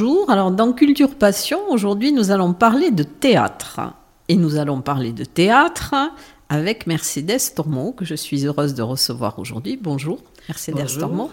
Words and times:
Bonjour, 0.00 0.30
alors 0.30 0.52
dans 0.52 0.72
Culture 0.72 1.16
Passion, 1.16 1.58
aujourd'hui 1.70 2.12
nous 2.12 2.30
allons 2.30 2.52
parler 2.52 2.92
de 2.92 3.02
théâtre. 3.02 3.80
Et 4.28 4.36
nous 4.36 4.54
allons 4.54 4.80
parler 4.80 5.10
de 5.10 5.24
théâtre 5.24 5.92
avec 6.48 6.86
Mercedes 6.86 7.52
Tormo, 7.56 7.90
que 7.90 8.04
je 8.04 8.14
suis 8.14 8.46
heureuse 8.46 8.74
de 8.74 8.82
recevoir 8.82 9.40
aujourd'hui. 9.40 9.76
Bonjour, 9.76 10.22
Mercedes 10.46 11.00
Tormo. 11.00 11.32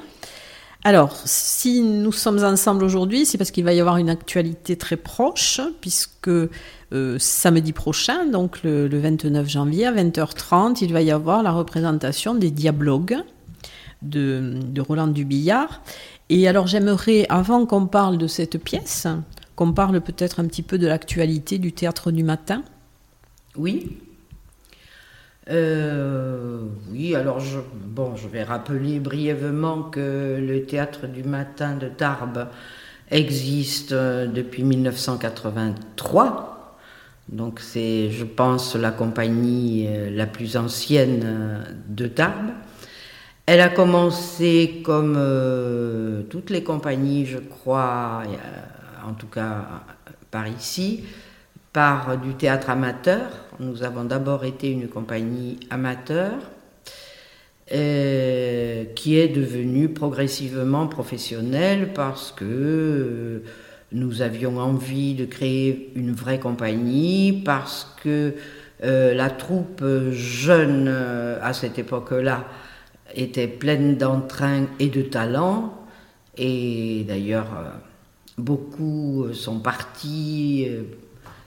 Alors, 0.84 1.16
si 1.26 1.84
nous 1.84 2.12
sommes 2.12 2.44
ensemble 2.44 2.84
aujourd'hui, 2.84 3.28
c'est 3.28 3.38
parce 3.38 3.52
qu'il 3.52 3.66
va 3.66 3.74
y 3.74 3.80
avoir 3.80 3.98
une 3.98 4.10
actualité 4.10 4.76
très 4.76 4.98
proche, 4.98 5.62
puisque 5.80 6.28
euh, 6.28 7.20
samedi 7.20 7.72
prochain, 7.72 8.26
donc 8.26 8.64
le, 8.64 8.88
29 8.88 9.48
janvier 9.48 9.86
à 9.86 9.94
20h30, 9.94 10.80
il 10.82 10.92
va 10.92 11.04
y 11.04 11.12
avoir 11.12 11.44
la 11.44 11.52
représentation 11.52 12.34
des 12.34 12.50
Diablogues 12.50 13.20
de, 14.02 14.58
de 14.64 14.82
Roland 14.82 15.08
Dubillard. 15.08 15.82
Et 16.30 16.48
alors 16.48 16.68
j'aimerais, 16.68 17.26
avant 17.30 17.66
qu'on 17.66 17.88
parle 17.88 18.18
de 18.18 18.28
cette 18.28 18.58
pièce, 18.58 19.08
qu'on 19.56 19.74
parle 19.74 20.02
peut-être 20.02 20.40
un 20.40 20.46
petit 20.46 20.64
peu 20.64 20.78
de 20.78 20.88
l'actualité 20.88 21.60
du 21.60 21.72
théâtre 21.72 22.12
du 22.12 22.24
matin. 22.24 22.64
Oui. 23.56 24.00
Euh, 25.50 26.64
oui, 26.92 27.16
alors 27.16 27.40
je, 27.40 27.60
bon, 27.74 28.16
je 28.16 28.28
vais 28.28 28.44
rappeler 28.44 29.00
brièvement 29.00 29.84
que 29.84 30.40
le 30.42 30.66
théâtre 30.66 31.08
du 31.08 31.24
matin 31.24 31.76
de 31.76 31.88
Tarbes 31.88 32.48
existe 33.12 33.92
euh, 33.92 34.26
depuis 34.26 34.64
1983. 34.64 36.78
Donc 37.30 37.60
c'est, 37.60 38.10
je 38.10 38.24
pense, 38.24 38.76
la 38.76 38.92
compagnie 38.92 39.86
euh, 39.88 40.10
la 40.10 40.26
plus 40.26 40.58
ancienne 40.58 41.64
de 41.88 42.08
Tarbes. 42.08 42.54
Elle 43.48 43.62
a 43.62 43.70
commencé 43.70 44.82
comme 44.84 45.16
euh, 45.18 46.24
toutes 46.32 46.50
les 46.50 46.64
compagnies, 46.64 47.28
je 47.28 47.38
crois, 47.38 48.24
en 49.08 49.14
tout 49.14 49.28
cas 49.28 49.66
par 50.32 50.48
ici, 50.48 51.04
par 51.72 52.18
du 52.18 52.34
théâtre 52.34 52.72
amateur. 52.72 53.22
Nous 53.60 53.84
avons 53.84 54.04
d'abord 54.04 54.46
été 54.46 54.72
une 54.72 54.88
compagnie 54.88 55.60
amateur 55.70 56.34
euh, 57.72 58.86
qui 58.96 59.20
est 59.20 59.28
devenue 59.28 59.90
progressivement 59.90 60.88
professionnelle 60.88 61.94
parce 61.94 62.32
que 62.32 62.46
euh, 62.46 63.44
nous 63.92 64.24
avions 64.24 64.58
envie 64.58 65.14
de 65.14 65.26
créer 65.26 65.92
une 65.94 66.14
vraie 66.14 66.40
compagnie, 66.40 67.44
parce 67.46 67.96
que 68.02 68.34
la 68.82 69.30
troupe 69.30 69.84
jeune 70.12 70.90
à 71.42 71.54
cette 71.54 71.80
époque-là 71.80 72.44
était 73.16 73.48
pleine 73.48 73.98
d'entrain 73.98 74.66
et 74.80 74.90
de 74.90 75.02
talent. 75.02 75.74
Et 76.38 77.06
d'ailleurs, 77.08 77.48
euh, 77.58 77.70
beaucoup 78.38 79.28
sont 79.34 79.60
partis 79.60 80.68
euh, 80.68 80.84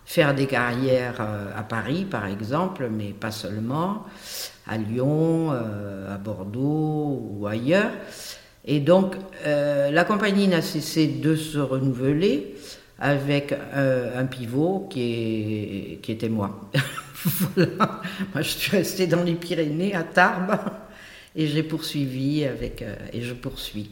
faire 0.04 0.34
des 0.34 0.46
carrières 0.46 1.20
euh, 1.20 1.50
à 1.54 1.62
Paris, 1.62 2.06
par 2.10 2.26
exemple, 2.26 2.88
mais 2.90 3.10
pas 3.10 3.30
seulement, 3.30 4.06
à 4.66 4.78
Lyon, 4.78 5.50
à 5.50 6.18
Bordeaux 6.18 7.22
ou 7.22 7.46
ailleurs. 7.46 7.90
Et 8.66 8.80
donc, 8.80 9.14
la 9.46 10.04
compagnie 10.04 10.46
n'a 10.46 10.60
cessé 10.60 11.06
de 11.06 11.36
se 11.36 11.58
renouveler 11.58 12.54
avec 12.98 13.54
un 13.74 14.26
pivot 14.26 14.86
qui, 14.90 16.00
qui 16.02 16.12
était 16.12 16.28
moi. 16.28 16.70
voilà. 17.24 18.02
Moi, 18.34 18.42
je 18.42 18.48
suis 18.48 18.76
restée 18.76 19.06
dans 19.06 19.22
les 19.22 19.36
Pyrénées, 19.36 19.94
à 19.94 20.02
Tarbes 20.02 20.58
et 21.36 21.46
j'ai 21.46 21.62
poursuivi 21.62 22.44
avec, 22.44 22.82
euh, 22.82 22.96
et 23.12 23.22
je 23.22 23.34
poursuis. 23.34 23.90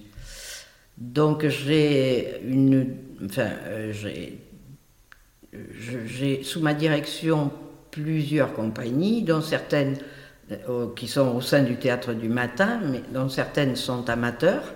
Donc 0.98 1.46
j'ai 1.46 2.40
une, 2.46 2.96
enfin, 3.24 3.50
euh, 3.66 3.92
j'ai 6.06 6.42
sous 6.42 6.60
ma 6.60 6.74
direction 6.74 7.50
plusieurs 7.90 8.52
compagnies, 8.52 9.22
dont 9.22 9.40
certaines 9.40 9.96
euh, 10.68 10.88
qui 10.94 11.08
sont 11.08 11.34
au 11.34 11.40
sein 11.40 11.62
du 11.62 11.76
théâtre 11.76 12.14
du 12.14 12.28
matin, 12.28 12.80
mais 12.90 13.02
dont 13.12 13.28
certaines 13.28 13.76
sont 13.76 14.08
amateurs. 14.08 14.74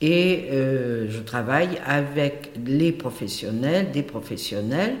Et 0.00 0.46
je 0.52 1.18
travaille 1.22 1.80
avec 1.84 2.52
les 2.64 2.92
professionnels, 2.92 3.90
des 3.90 4.04
professionnels, 4.04 4.94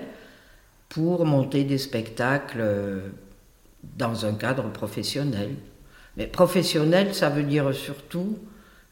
pour 0.88 1.24
monter 1.24 1.62
des 1.62 1.78
spectacles 1.78 2.64
dans 3.96 4.26
un 4.26 4.34
cadre 4.34 4.72
professionnel. 4.72 5.50
Mais 6.18 6.26
professionnel, 6.26 7.14
ça 7.14 7.30
veut 7.30 7.44
dire 7.44 7.72
surtout 7.72 8.38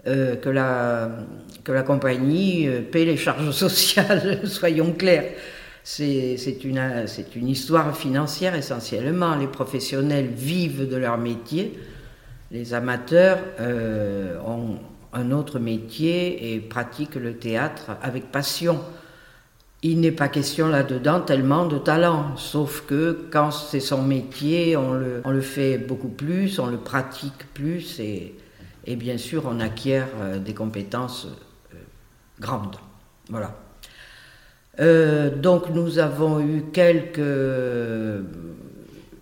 euh, 0.06 0.36
que, 0.36 0.48
la, 0.48 1.82
compagnie 1.82 2.68
euh, 2.68 2.80
paie 2.80 3.04
les 3.04 3.16
charges 3.16 3.50
sociales, 3.66 4.42
soyons 4.44 4.92
clairs. 4.92 5.32
C'est 5.82 6.64
une, 6.64 6.80
une 7.36 7.48
histoire 7.48 7.96
financière 7.96 8.54
essentiellement. 8.54 9.36
Les 9.36 9.46
professionnels 9.48 10.26
vivent 10.26 10.88
de 10.88 10.96
leur 10.96 11.18
métier. 11.18 11.78
Les 12.52 12.74
amateurs 12.74 13.38
euh, 13.60 14.38
ont 14.46 14.78
un 15.12 15.30
autre 15.32 15.58
métier 15.58 16.54
et 16.54 16.60
pratiquent 16.60 17.16
le 17.16 17.34
théâtre 17.34 17.96
avec 18.02 18.30
passion 18.30 18.80
il 19.82 20.00
n'est 20.00 20.12
pas 20.12 20.28
question 20.28 20.68
là-dedans 20.68 21.20
tellement 21.20 21.66
de 21.66 21.78
talent, 21.78 22.36
sauf 22.36 22.84
que 22.86 23.26
quand 23.30 23.50
c'est 23.50 23.80
son 23.80 24.02
métier, 24.02 24.76
on 24.76 24.92
le, 24.92 25.40
fait 25.40 25.78
beaucoup 25.78 26.08
plus, 26.08 26.58
on 26.58 26.66
le 26.66 26.78
pratique 26.78 27.52
plus 27.52 28.00
et, 28.00 28.34
bien 28.96 29.18
sûr 29.18 29.44
on 29.46 29.60
acquiert 29.60 30.08
euh, 30.20 30.38
des 30.38 30.54
compétences 30.54 31.26
euh, 31.74 31.78
grandes. 32.40 32.76
Voilà. 33.28 33.54
Euh, 34.80 35.34
donc 35.34 35.70
nous 35.70 35.98
avons 35.98 36.40
eu 36.40 36.64
quelques, 36.72 37.20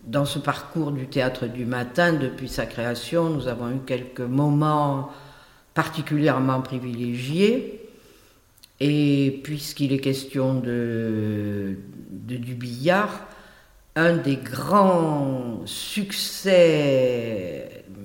dans 0.07 0.25
ce 0.25 0.39
parcours 0.39 0.93
du 0.93 1.09
théâtre 1.09 1.47
du 1.47 1.65
matin, 1.65 2.13
depuis 2.13 2.49
sa 2.49 2.67
création, 2.67 3.29
nous 3.29 3.49
avons 3.49 3.71
eu 3.71 3.81
quelques 3.85 4.21
moments 4.21 5.11
particulièrement 5.75 6.61
privilégiés. 6.61 7.84
Et 8.81 9.41
puisqu'il 9.45 9.93
est 9.93 10.01
question 10.01 10.55
de, 10.55 11.77
du 12.11 12.55
billard, 12.55 13.27
un 13.97 14.17
des 14.17 14.37
grands 14.37 15.63
succès, 15.67 16.65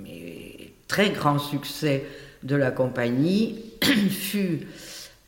mais 0.04 0.74
très 0.88 1.10
grands 1.10 1.40
succès 1.40 2.06
de 2.44 2.56
la 2.56 2.72
compagnie 2.72 3.64
fut 3.84 4.68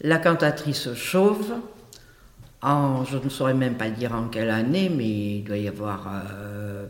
la 0.01 0.17
cantatrice 0.17 0.93
chauve, 0.93 1.53
je 2.63 3.17
ne 3.17 3.29
saurais 3.29 3.53
même 3.53 3.75
pas 3.75 3.89
dire 3.89 4.13
en 4.13 4.27
quelle 4.27 4.49
année, 4.49 4.89
mais 4.89 5.37
il 5.37 5.43
doit 5.43 5.57
y 5.57 5.67
avoir 5.67 6.07
euh, 6.07 6.85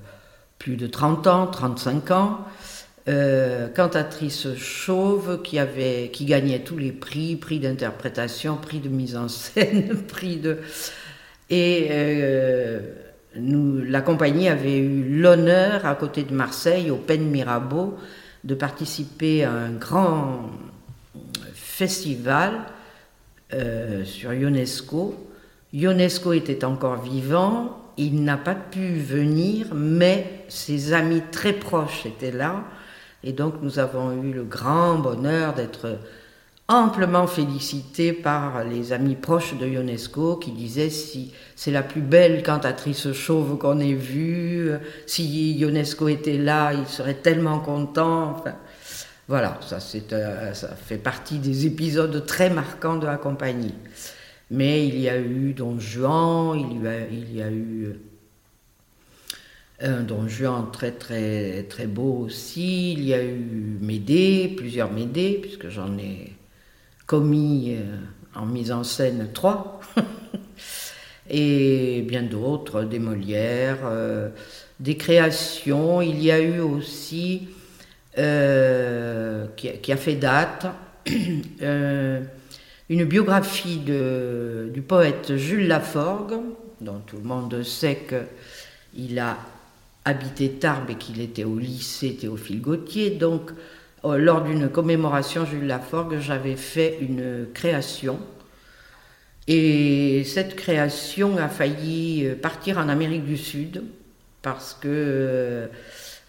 plus 0.59 0.75
de 0.75 0.87
30 0.87 1.27
ans, 1.27 1.47
35 1.47 2.11
ans, 2.11 2.39
euh, 3.07 3.67
cantatrice 3.69 4.55
chauve 4.55 5.41
qui, 5.41 5.57
avait, 5.57 6.09
qui 6.13 6.25
gagnait 6.25 6.59
tous 6.59 6.77
les 6.77 6.91
prix, 6.91 7.35
prix 7.35 7.59
d'interprétation, 7.59 8.57
prix 8.57 8.79
de 8.79 8.89
mise 8.89 9.15
en 9.15 9.27
scène, 9.27 9.97
prix 10.07 10.37
de... 10.37 10.59
Et 11.49 11.87
euh, 11.91 12.79
la 13.35 14.01
compagnie 14.01 14.49
avait 14.49 14.77
eu 14.77 15.19
l'honneur, 15.19 15.85
à 15.85 15.95
côté 15.95 16.23
de 16.23 16.33
Marseille, 16.33 16.91
au 16.91 16.97
Pen 16.97 17.23
Mirabeau, 17.29 17.97
de 18.43 18.55
participer 18.55 19.43
à 19.43 19.51
un 19.51 19.71
grand 19.71 20.49
festival 21.53 22.53
euh, 23.53 24.05
sur 24.05 24.31
UNESCO. 24.31 25.15
UNESCO 25.73 26.33
était 26.33 26.63
encore 26.63 27.01
vivant, 27.01 27.81
il 27.97 28.23
n'a 28.23 28.37
pas 28.37 28.55
pu 28.55 28.93
venir, 28.93 29.73
mais 29.73 30.45
ses 30.47 30.93
amis 30.93 31.23
très 31.31 31.53
proches 31.53 32.05
étaient 32.05 32.31
là. 32.31 32.63
Et 33.23 33.33
donc 33.33 33.55
nous 33.61 33.79
avons 33.79 34.11
eu 34.23 34.33
le 34.33 34.43
grand 34.43 34.95
bonheur 34.95 35.53
d'être 35.53 35.99
amplement 36.67 37.27
félicités 37.27 38.13
par 38.13 38.63
les 38.63 38.93
amis 38.93 39.15
proches 39.15 39.55
de 39.57 39.67
Ionesco 39.67 40.37
qui 40.37 40.51
disaient 40.51 40.89
si 40.89 41.33
c'est 41.55 41.71
la 41.71 41.83
plus 41.83 42.01
belle 42.01 42.43
cantatrice 42.43 43.11
chauve 43.11 43.57
qu'on 43.57 43.79
ait 43.79 43.93
vue, 43.93 44.71
si 45.05 45.53
Ionesco 45.53 46.07
était 46.07 46.37
là, 46.37 46.71
il 46.73 46.87
serait 46.87 47.15
tellement 47.15 47.59
content. 47.59 48.43
Voilà, 49.27 49.59
ça, 49.65 49.77
euh, 50.13 50.53
ça 50.53 50.69
fait 50.69 50.97
partie 50.97 51.39
des 51.39 51.65
épisodes 51.65 52.25
très 52.25 52.49
marquants 52.49 52.97
de 52.97 53.05
la 53.05 53.17
compagnie. 53.17 53.75
Mais 54.49 54.87
il 54.87 54.99
y 54.99 55.09
a 55.09 55.17
eu 55.17 55.53
Don 55.53 55.79
Juan, 55.79 56.59
il 56.59 57.35
y 57.35 57.41
a 57.41 57.49
eu 57.49 57.95
un 59.83 60.01
Don 60.01 60.27
Juan 60.27 60.67
très 60.71 60.91
très 60.91 61.63
très 61.63 61.87
beau 61.87 62.25
aussi. 62.25 62.93
Il 62.93 63.03
y 63.03 63.13
a 63.13 63.23
eu 63.23 63.77
Médée, 63.81 64.53
plusieurs 64.55 64.91
Médées, 64.91 65.39
puisque 65.41 65.69
j'en 65.69 65.97
ai 65.97 66.33
commis 67.05 67.75
euh, 67.75 67.97
en 68.35 68.45
mise 68.45 68.71
en 68.71 68.83
scène 68.83 69.29
trois. 69.33 69.81
Et 71.29 72.01
bien 72.07 72.23
d'autres, 72.23 72.83
des 72.83 72.99
Molières, 72.99 73.79
euh, 73.85 74.29
des 74.79 74.97
créations. 74.97 76.01
Il 76.01 76.21
y 76.21 76.31
a 76.31 76.39
eu 76.39 76.59
aussi, 76.59 77.47
euh, 78.17 79.47
qui, 79.55 79.91
a 79.91 79.97
fait 79.97 80.15
date, 80.15 80.67
une 81.07 83.05
biographie 83.05 83.77
du 83.77 84.81
poète 84.81 85.37
Jules 85.37 85.67
Laforgue, 85.67 86.39
dont 86.81 86.99
tout 87.05 87.17
le 87.17 87.23
monde 87.23 87.63
sait 87.63 88.05
qu'il 88.93 89.19
a 89.19 89.37
habité 90.05 90.49
Tarbes 90.49 90.89
et 90.89 90.95
qu'il 90.95 91.21
était 91.21 91.43
au 91.43 91.57
lycée 91.57 92.15
Théophile 92.15 92.61
Gautier. 92.61 93.11
Donc, 93.11 93.51
euh, 94.03 94.17
lors 94.17 94.43
d'une 94.43 94.69
commémoration 94.69 95.45
Jules 95.45 95.67
Laforgue, 95.67 96.17
j'avais 96.19 96.55
fait 96.55 96.97
une 97.01 97.47
création. 97.53 98.19
Et 99.47 100.23
cette 100.25 100.55
création 100.55 101.37
a 101.37 101.49
failli 101.49 102.25
euh, 102.25 102.35
partir 102.35 102.77
en 102.77 102.89
Amérique 102.89 103.25
du 103.25 103.37
Sud 103.37 103.83
parce 104.41 104.77
que 104.79 105.69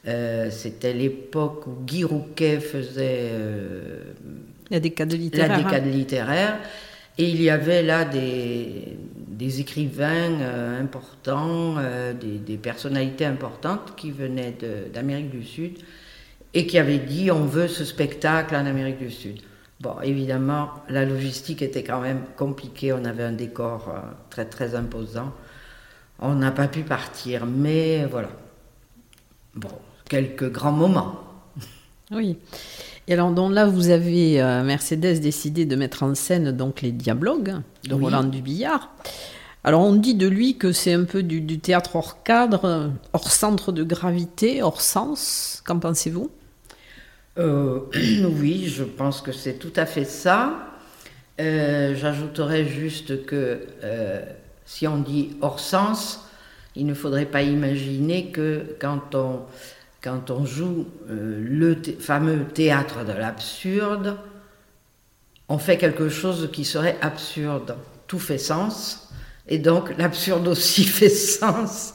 euh, 0.06 0.50
c'était 0.50 0.92
l'époque 0.92 1.66
où 1.66 1.76
Guy 1.84 2.04
Rouquet 2.04 2.60
faisait 2.60 3.30
la 4.70 4.80
décade 4.80 5.12
littéraire. 5.12 5.70
La 5.70 5.78
littéraire. 5.78 6.58
Et 7.18 7.28
il 7.28 7.42
y 7.42 7.50
avait 7.50 7.82
là 7.82 8.04
des, 8.04 8.96
des 9.42 9.60
écrivains 9.60 10.40
euh, 10.40 10.80
importants, 10.80 11.74
euh, 11.78 12.12
des, 12.12 12.56
personnalités 12.56 13.24
importantes 13.24 13.94
qui 13.96 14.12
venaient 14.12 14.56
d'Amérique 14.94 15.30
du 15.30 15.42
Sud 15.42 15.78
et 16.54 16.64
qui 16.68 16.78
avaient 16.78 17.00
dit 17.00 17.32
on 17.32 17.44
veut 17.44 17.66
ce 17.66 17.84
spectacle 17.84 18.54
en 18.54 18.66
Amérique 18.66 18.98
du 18.98 19.10
Sud. 19.10 19.40
Bon, 19.80 19.96
évidemment, 20.00 20.70
la 20.88 21.04
logistique 21.04 21.60
était 21.60 21.82
quand 21.82 22.00
même 22.00 22.22
compliquée, 22.36 22.92
on 22.92 23.04
avait 23.04 23.24
un 23.24 23.32
décor 23.32 23.88
euh, 23.88 23.98
très 24.30 24.44
très 24.44 24.76
imposant. 24.76 25.32
On 26.20 26.34
n'a 26.34 26.52
pas 26.52 26.68
pu 26.68 26.82
partir, 26.82 27.44
mais 27.44 28.04
voilà. 28.04 28.30
Bon, 29.56 29.76
quelques 30.08 30.52
grands 30.52 30.70
moments. 30.70 31.20
Oui. 32.12 32.38
Et 33.08 33.14
alors 33.14 33.32
donc 33.32 33.52
là, 33.52 33.66
vous 33.66 33.90
avez 33.90 34.34
Mercedes 34.64 35.20
décidé 35.20 35.64
de 35.64 35.74
mettre 35.76 36.02
en 36.02 36.14
scène 36.14 36.52
donc 36.52 36.82
les 36.82 36.92
dialogues 36.92 37.56
de 37.84 37.94
Roland 37.94 38.24
Dubillard. 38.24 38.90
Alors 39.64 39.82
on 39.82 39.94
dit 39.94 40.14
de 40.14 40.26
lui 40.26 40.56
que 40.56 40.72
c'est 40.72 40.92
un 40.92 41.04
peu 41.04 41.22
du, 41.22 41.60
théâtre 41.60 41.94
hors 41.94 42.24
cadre, 42.24 42.90
hors 43.12 43.30
centre 43.30 43.70
de 43.70 43.84
gravité, 43.84 44.62
hors 44.62 44.80
sens. 44.80 45.62
Qu'en 45.64 45.78
pensez-vous? 45.78 46.30
Euh, 47.38 47.80
Oui, 48.40 48.66
je 48.68 48.82
pense 48.82 49.20
que 49.20 49.30
c'est 49.30 49.54
tout 49.54 49.72
à 49.76 49.86
fait 49.86 50.04
ça. 50.04 50.68
Euh, 51.40 51.94
j'ajouterais 51.94 52.64
juste 52.64 53.24
que 53.24 53.66
euh, 53.84 54.22
si 54.64 54.88
on 54.88 54.98
dit 54.98 55.30
hors 55.40 55.60
sens, 55.60 56.26
il 56.74 56.86
ne 56.86 56.94
faudrait 56.94 57.26
pas 57.26 57.42
imaginer 57.42 58.30
que 58.30 58.76
quand 58.80 59.14
on, 59.14 59.40
quand 60.02 60.30
on 60.30 60.44
joue 60.44 60.86
le 61.08 61.76
fameux 62.00 62.44
théâtre 62.52 63.04
de 63.04 63.12
l'absurde, 63.12 64.16
on 65.48 65.58
fait 65.58 65.76
quelque 65.76 66.08
chose 66.08 66.48
qui 66.52 66.64
serait 66.64 66.96
absurde. 67.02 67.76
Tout 68.06 68.18
fait 68.18 68.38
sens. 68.38 69.10
Et 69.48 69.58
donc 69.58 69.96
l'absurde 69.98 70.48
aussi 70.48 70.84
fait 70.98 71.08
sens. 71.08 71.94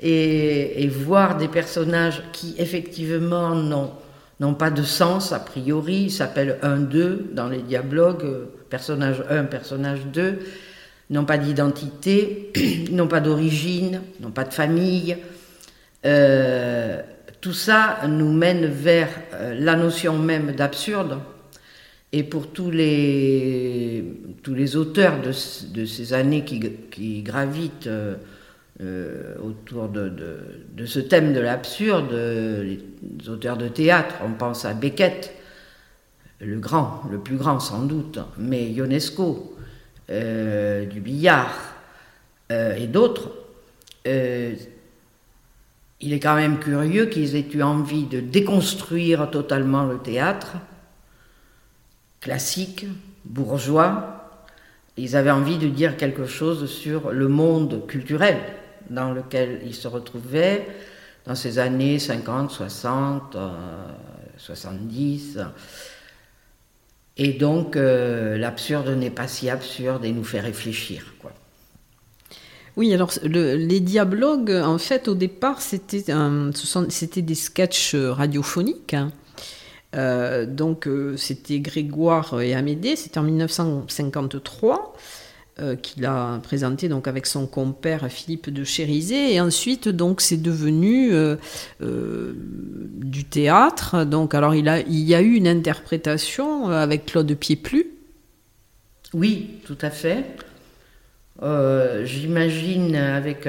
Et, 0.00 0.88
voir 0.88 1.36
des 1.36 1.48
personnages 1.48 2.22
qui 2.32 2.54
effectivement 2.58 3.54
n'ont 3.54 4.54
pas 4.54 4.70
de 4.70 4.82
sens 4.82 5.32
a 5.32 5.40
priori, 5.40 6.10
s'appellent 6.10 6.58
1-2 6.62 7.34
dans 7.34 7.48
les 7.48 7.62
dialogues, 7.62 8.24
euh, 8.24 8.44
personnage 8.70 9.24
1, 9.28 9.44
personnage 9.44 10.06
2, 10.06 10.38
n'ont 11.10 11.24
pas 11.24 11.36
d'identité, 11.36 12.52
n'ont 12.92 13.08
pas 13.08 13.20
d'origine, 13.20 14.02
n'ont 14.20 14.30
pas 14.30 14.44
de 14.44 14.54
famille. 14.54 15.16
Euh, 16.06 16.77
tout 17.40 17.52
ça 17.52 18.00
nous 18.08 18.32
mène 18.32 18.66
vers 18.66 19.08
euh, 19.34 19.54
la 19.58 19.76
notion 19.76 20.18
même 20.18 20.52
d'absurde, 20.52 21.18
et 22.12 22.22
pour 22.22 22.52
tous 22.52 22.70
les, 22.70 24.02
tous 24.42 24.54
les 24.54 24.76
auteurs 24.76 25.20
de, 25.20 25.32
ces 25.32 26.12
années 26.14 26.44
qui, 26.44 27.22
gravitent 27.22 27.86
euh, 27.86 28.14
euh, 28.80 29.34
autour 29.42 29.88
de, 29.88 30.86
ce 30.86 31.00
thème 31.00 31.34
de 31.34 31.40
l'absurde, 31.40 32.12
les 32.12 33.28
auteurs 33.28 33.58
de 33.58 33.68
théâtre, 33.68 34.14
on 34.24 34.32
pense 34.32 34.64
à 34.64 34.72
Beckett, 34.72 35.34
le 36.40 36.58
grand, 36.58 37.02
le 37.10 37.18
plus 37.18 37.36
grand 37.36 37.60
sans 37.60 37.82
doute, 37.82 38.20
mais 38.38 38.70
Ionesco, 38.70 39.56
euh, 40.10 40.86
du 40.86 41.02
et 42.50 42.86
d'autres, 42.86 43.32
il 46.00 46.12
est 46.12 46.20
quand 46.20 46.36
même 46.36 46.58
curieux 46.58 47.06
qu'ils 47.06 47.34
aient 47.34 47.48
eu 47.52 47.62
envie 47.62 48.04
de 48.04 48.20
déconstruire 48.20 49.30
totalement 49.30 49.84
le 49.84 49.98
théâtre 49.98 50.56
classique, 52.20 52.86
bourgeois. 53.24 54.42
Ils 54.96 55.16
avaient 55.16 55.30
envie 55.30 55.58
de 55.58 55.68
dire 55.68 55.96
quelque 55.96 56.26
chose 56.26 56.70
sur 56.70 57.10
le 57.10 57.28
monde 57.28 57.86
culturel 57.86 58.38
dans 58.90 59.12
lequel 59.12 59.60
ils 59.64 59.74
se 59.74 59.88
retrouvaient 59.88 60.66
dans 61.26 61.34
ces 61.34 61.58
années 61.58 61.98
50, 61.98 62.50
60, 62.50 63.36
70. 64.36 65.38
Et 67.16 67.32
donc, 67.32 67.76
euh, 67.76 68.38
l'absurde 68.38 68.88
n'est 68.90 69.10
pas 69.10 69.26
si 69.26 69.50
absurde 69.50 70.04
et 70.04 70.12
nous 70.12 70.24
fait 70.24 70.40
réfléchir. 70.40 71.14
Quoi. 71.20 71.32
Oui, 72.78 72.94
alors 72.94 73.10
les 73.24 73.80
dialogues, 73.80 74.52
en 74.52 74.78
fait, 74.78 75.08
au 75.08 75.14
départ, 75.14 75.60
c'était 75.60 76.02
des 77.22 77.34
sketchs 77.34 77.94
radiophoniques. 77.94 78.94
Hein. 78.94 79.12
Euh, 79.96 80.46
donc 80.46 80.86
euh, 80.86 81.16
c'était 81.16 81.60
Grégoire 81.60 82.40
et 82.40 82.54
Amédée, 82.54 82.94
c'était 82.94 83.18
en 83.18 83.22
1953 83.22 84.94
euh, 85.60 85.76
qu'il 85.76 86.04
a 86.04 86.38
présenté 86.42 86.90
donc 86.90 87.08
avec 87.08 87.24
son 87.26 87.46
compère 87.46 88.06
Philippe 88.12 88.50
de 88.50 88.64
Chérizet 88.64 89.32
et 89.32 89.40
ensuite 89.40 89.88
donc 89.88 90.20
c'est 90.20 90.40
devenu 90.40 91.10
du 91.80 93.24
théâtre. 93.24 94.04
Donc 94.04 94.34
alors 94.34 94.54
il, 94.54 94.68
a, 94.68 94.80
il 94.80 95.00
y 95.00 95.14
a 95.14 95.22
eu 95.22 95.34
une 95.34 95.48
interprétation 95.48 96.68
avec 96.68 97.06
Claude 97.06 97.34
Pieplu. 97.34 97.86
Oui, 99.14 99.60
tout 99.64 99.78
à 99.80 99.90
fait. 99.90 100.36
J'imagine 102.04 102.96
avec 102.96 103.46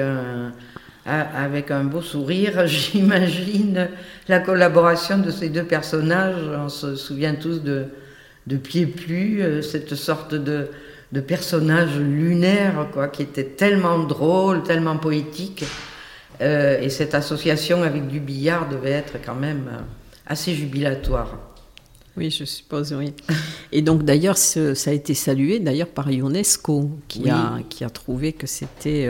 un 1.70 1.84
beau 1.84 2.02
sourire, 2.02 2.62
j'imagine 2.66 3.88
la 4.28 4.40
collaboration 4.40 5.18
de 5.18 5.30
ces 5.30 5.48
deux 5.48 5.64
personnages. 5.64 6.42
On 6.56 6.68
se 6.68 6.96
souvient 6.96 7.34
tous 7.34 7.62
de, 7.62 7.86
de 8.46 8.56
Plus, 8.56 9.42
euh, 9.42 9.62
cette 9.62 9.94
sorte 9.94 10.34
de, 10.34 10.68
de 11.12 11.20
personnage 11.20 11.98
lunaire, 11.98 12.88
quoi, 12.92 13.08
qui 13.08 13.22
était 13.22 13.44
tellement 13.44 13.98
drôle, 13.98 14.62
tellement 14.62 14.96
poétique. 14.96 15.64
Euh, 16.40 16.80
et 16.80 16.88
cette 16.88 17.14
association 17.14 17.82
avec 17.82 18.08
du 18.08 18.18
billard 18.18 18.68
devait 18.68 18.90
être 18.90 19.18
quand 19.24 19.34
même 19.34 19.68
euh, 19.72 19.80
assez 20.26 20.54
jubilatoire. 20.54 21.49
Oui, 22.20 22.30
je 22.30 22.44
suppose, 22.44 22.92
oui. 22.92 23.12
Et 23.72 23.82
donc 23.82 24.04
d'ailleurs, 24.04 24.36
ça 24.36 24.72
a 24.86 24.92
été 24.92 25.14
salué 25.14 25.58
d'ailleurs 25.58 25.88
par 25.88 26.08
UNESCO, 26.08 26.90
qui, 27.08 27.28
a, 27.28 27.58
qui 27.68 27.82
a 27.82 27.90
trouvé 27.90 28.32
que 28.32 28.46
c'était 28.46 29.08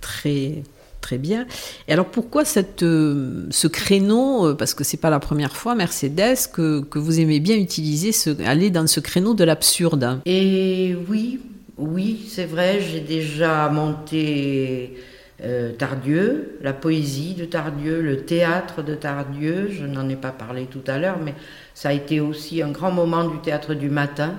très 0.00 0.62
très 1.04 1.18
bien. 1.18 1.46
Et 1.86 1.92
alors 1.92 2.06
pourquoi 2.06 2.46
cette, 2.46 2.82
euh, 2.82 3.46
ce 3.50 3.66
créneau, 3.66 4.46
euh, 4.46 4.54
parce 4.54 4.72
que 4.72 4.84
c'est 4.84 4.96
pas 4.96 5.10
la 5.10 5.20
première 5.20 5.54
fois, 5.54 5.74
Mercedes, 5.74 6.48
que, 6.50 6.80
que 6.80 6.98
vous 6.98 7.20
aimez 7.20 7.40
bien 7.40 7.56
utiliser, 7.56 8.10
ce, 8.10 8.30
aller 8.42 8.70
dans 8.70 8.86
ce 8.86 9.00
créneau 9.00 9.34
de 9.34 9.44
l'absurde? 9.44 10.20
Et 10.24 10.96
oui, 11.08 11.40
oui, 11.76 12.24
c'est 12.28 12.46
vrai, 12.46 12.80
j'ai 12.80 13.00
déjà 13.00 13.68
monté 13.68 14.94
euh, 15.42 15.72
Tardieu, 15.72 16.58
la 16.62 16.72
poésie 16.72 17.34
de 17.34 17.44
Tardieu, 17.44 18.00
le 18.00 18.24
théâtre 18.24 18.82
de 18.82 18.94
Tardieu, 18.94 19.68
je 19.70 19.84
n'en 19.84 20.08
ai 20.08 20.16
pas 20.16 20.30
parlé 20.30 20.66
tout 20.66 20.84
à 20.86 20.98
l'heure, 20.98 21.18
mais 21.22 21.34
ça 21.74 21.88
a 21.88 21.92
été 21.92 22.20
aussi 22.20 22.62
un 22.62 22.70
grand 22.70 22.92
moment 22.92 23.28
du 23.28 23.38
théâtre 23.38 23.74
du 23.74 23.88
matin. 23.88 24.34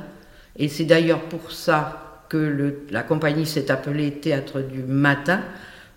Et 0.58 0.70
c'est 0.70 0.86
d'ailleurs 0.86 1.22
pour 1.22 1.52
ça 1.52 2.24
que 2.30 2.80
la 2.90 3.04
compagnie 3.04 3.46
s'est 3.46 3.70
appelée 3.70 4.12
Théâtre 4.12 4.62
du 4.62 4.84
matin, 4.84 5.42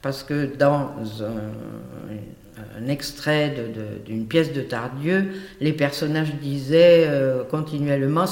parce 0.02 0.22
que 0.22 0.46
dans 0.56 0.90
un 1.22 2.14
extrait 2.88 3.54
d'une 4.06 4.26
pièce 4.26 4.52
de 4.52 4.60
Tardieu, 4.60 5.28
les 5.60 5.72
personnages 5.72 6.34
disaient 6.40 7.04
euh, 7.06 7.44
continuellement 7.44 8.24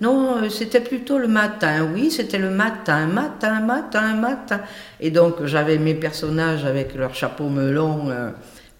Non, 0.00 0.36
euh, 0.36 0.48
c'était 0.48 0.80
plutôt 0.80 1.18
le 1.18 1.28
matin, 1.28 1.88
oui, 1.92 2.10
c'était 2.10 2.38
le 2.38 2.50
matin, 2.50 3.06
matin, 3.06 3.60
matin, 3.60 4.14
matin. 4.14 4.60
Et 5.00 5.10
donc 5.10 5.44
j'avais 5.44 5.78
mes 5.78 5.94
personnages 5.94 6.64
avec 6.64 6.94
leur 6.94 7.14
chapeau 7.14 7.48
melon, 7.48 8.10
euh, 8.10 8.30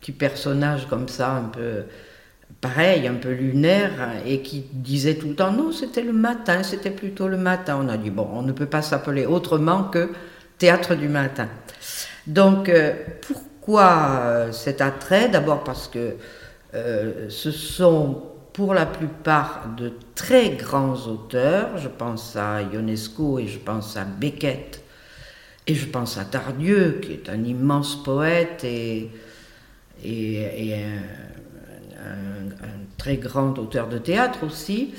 petits 0.00 0.12
personnages 0.12 0.86
comme 0.88 1.08
ça, 1.08 1.32
un 1.32 1.44
peu 1.44 1.84
pareil, 2.60 3.06
un 3.06 3.14
peu 3.14 3.30
lunaire, 3.30 3.92
et 4.26 4.40
qui 4.40 4.64
disaient 4.72 5.14
tout 5.14 5.28
le 5.28 5.34
temps 5.34 5.52
Non, 5.52 5.72
c'était 5.72 6.02
le 6.02 6.12
matin, 6.12 6.62
c'était 6.62 6.90
plutôt 6.90 7.28
le 7.28 7.36
matin. 7.36 7.78
On 7.82 7.88
a 7.88 7.96
dit 7.96 8.10
Bon, 8.10 8.28
on 8.32 8.42
ne 8.42 8.52
peut 8.52 8.66
pas 8.66 8.82
s'appeler 8.82 9.26
autrement 9.26 9.84
que 9.84 10.10
théâtre 10.58 10.94
du 10.94 11.08
matin. 11.08 11.48
Donc, 12.26 12.70
pour 13.22 13.36
pourquoi 13.36 13.49
euh, 13.68 14.52
cet 14.52 14.80
attrait? 14.80 15.28
D'abord 15.28 15.64
parce 15.64 15.88
que 15.88 16.16
euh, 16.74 17.28
ce 17.28 17.50
sont 17.50 18.22
pour 18.52 18.74
la 18.74 18.86
plupart 18.86 19.68
de 19.76 19.92
très 20.14 20.50
grands 20.50 21.06
auteurs, 21.06 21.78
je 21.78 21.88
pense 21.88 22.36
à 22.36 22.62
Ionesco 22.62 23.38
et 23.38 23.46
je 23.46 23.58
pense 23.58 23.96
à 23.96 24.04
Beckett 24.04 24.82
et 25.66 25.74
je 25.74 25.86
pense 25.86 26.18
à 26.18 26.24
Tardieu 26.24 26.98
qui 27.02 27.12
est 27.12 27.28
un 27.28 27.44
immense 27.44 28.02
poète 28.02 28.64
et, 28.64 29.10
et, 30.04 30.74
un, 31.96 32.40
très 32.98 33.16
grand 33.16 33.58
auteur 33.58 33.88
de 33.88 33.98
théâtre 33.98 34.44
aussi. 34.44 34.94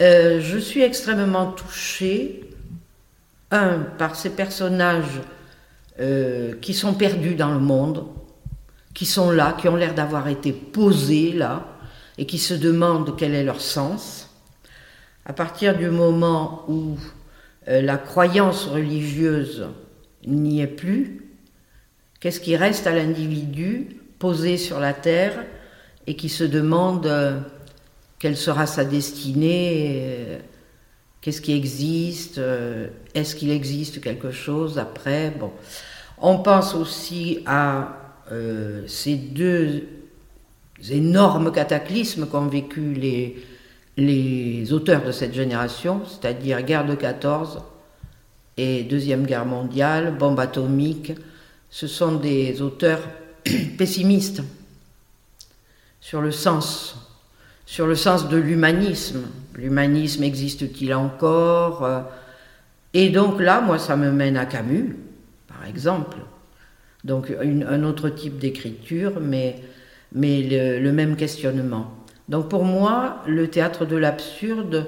Euh, 0.00 0.40
je 0.40 0.58
suis 0.58 0.82
extrêmement 0.82 1.52
touchée, 1.52 2.50
un, 3.50 3.78
par 3.98 4.16
ces 4.16 4.30
personnages 4.30 5.20
euh, 5.98 6.54
qui 6.60 6.72
sont 6.72 6.94
perdus 6.94 7.34
dans 7.34 7.52
le 7.52 7.58
monde, 7.58 8.06
qui 8.94 9.06
sont 9.06 9.30
là, 9.30 9.56
qui 9.58 9.68
ont 9.68 9.76
l'air 9.76 9.94
d'avoir 9.94 10.28
été 10.28 10.52
posés 10.52 11.32
là, 11.32 11.66
et 12.16 12.26
qui 12.26 12.38
se 12.38 12.54
demandent 12.54 13.16
quel 13.16 13.34
est 13.34 13.44
leur 13.44 13.60
sens. 13.60 14.30
À 15.24 15.32
partir 15.32 15.76
du 15.76 15.90
moment 15.90 16.64
où 16.68 16.96
euh, 17.68 17.82
la 17.82 17.98
croyance 17.98 18.66
religieuse 18.66 19.66
n'y 20.26 20.60
est 20.60 20.66
plus, 20.66 21.28
qu'est-ce 22.20 22.40
qui 22.40 22.56
reste 22.56 22.86
à 22.86 22.94
l'individu 22.94 23.96
posé 24.18 24.56
sur 24.56 24.80
la 24.80 24.92
terre 24.92 25.44
et 26.06 26.14
qui 26.14 26.28
se 26.28 26.44
demande 26.44 27.06
euh, 27.06 27.40
quelle 28.18 28.36
sera 28.36 28.66
sa 28.66 28.84
destinée, 28.84 30.38
qu'est-ce 31.20 31.40
qui 31.40 31.52
existe, 31.52 32.40
est-ce 33.14 33.34
qu'il 33.34 33.50
existe 33.50 34.00
quelque 34.00 34.30
chose 34.30 34.78
après? 34.78 35.30
Bon, 35.30 35.52
on 36.18 36.38
pense 36.38 36.74
aussi 36.74 37.40
à 37.46 37.96
euh, 38.32 38.82
ces 38.86 39.16
deux 39.16 39.84
énormes 40.90 41.50
cataclysmes 41.52 42.26
qu'ont 42.26 42.46
vécu 42.46 42.94
les, 42.94 43.42
les 43.96 44.72
auteurs 44.72 45.04
de 45.04 45.12
cette 45.12 45.34
génération, 45.34 46.02
c'est-à-dire 46.06 46.62
guerre 46.62 46.86
de 46.86 46.94
14 46.94 47.60
et 48.56 48.84
Deuxième 48.84 49.24
Guerre 49.24 49.46
mondiale, 49.46 50.16
bombe 50.16 50.38
atomique. 50.38 51.12
Ce 51.70 51.86
sont 51.86 52.16
des 52.16 52.60
auteurs 52.62 53.00
pessimistes 53.78 54.42
sur 56.00 56.20
le 56.20 56.32
sens, 56.32 56.96
sur 57.64 57.86
le 57.86 57.94
sens 57.94 58.28
de 58.28 58.36
l'humanisme. 58.36 59.22
L'humanisme 59.56 60.22
existe-t-il 60.22 60.94
encore 60.94 61.88
Et 62.94 63.10
donc 63.10 63.40
là, 63.40 63.60
moi, 63.60 63.78
ça 63.78 63.96
me 63.96 64.10
mène 64.10 64.36
à 64.36 64.46
Camus 64.46 64.96
par 65.60 65.68
exemple. 65.68 66.18
Donc 67.04 67.32
un 67.40 67.82
autre 67.84 68.08
type 68.08 68.38
d'écriture, 68.38 69.20
mais, 69.20 69.56
mais 70.12 70.78
le, 70.80 70.92
même 70.92 71.16
questionnement. 71.16 71.90
Donc 72.28 72.48
pour 72.48 72.64
moi, 72.64 73.22
le 73.26 73.48
théâtre 73.48 73.86
de 73.86 73.96
l'absurde, 73.96 74.86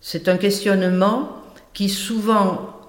c'est 0.00 0.28
un 0.28 0.36
questionnement 0.36 1.42
qui 1.72 1.88
souvent 1.88 2.80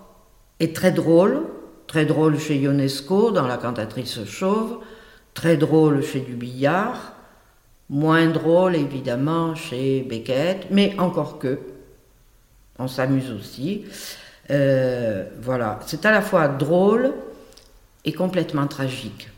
est 0.59 0.75
très 0.75 0.91
drôle, 0.91 1.43
très 1.88 2.05
drôle 2.05 2.39
chez 2.39 2.57
Ionesco 2.57 3.31
dans 3.31 3.47
La 3.47 3.57
cantatrice 3.57 4.24
chauve, 4.25 4.79
très 5.33 5.57
drôle 5.57 6.03
chez 6.03 6.19
Dubillard, 6.19 7.13
moins 7.89 8.27
drôle 8.27 8.75
évidemment 8.75 9.56
chez 9.56 10.01
Beckett, 10.01 10.67
mais 10.72 10.96
encore 11.00 11.39
que, 11.39 11.60
on 12.79 12.88
s'amuse 12.88 13.32
aussi. 13.32 13.86
Euh, 14.50 15.25
voilà, 15.41 15.79
c'est 15.86 16.06
à 16.06 16.12
la 16.12 16.22
fois 16.22 16.48
drôle 16.48 17.13
et 18.06 18.13
complètement 18.13 18.67
tragique. 18.67 19.29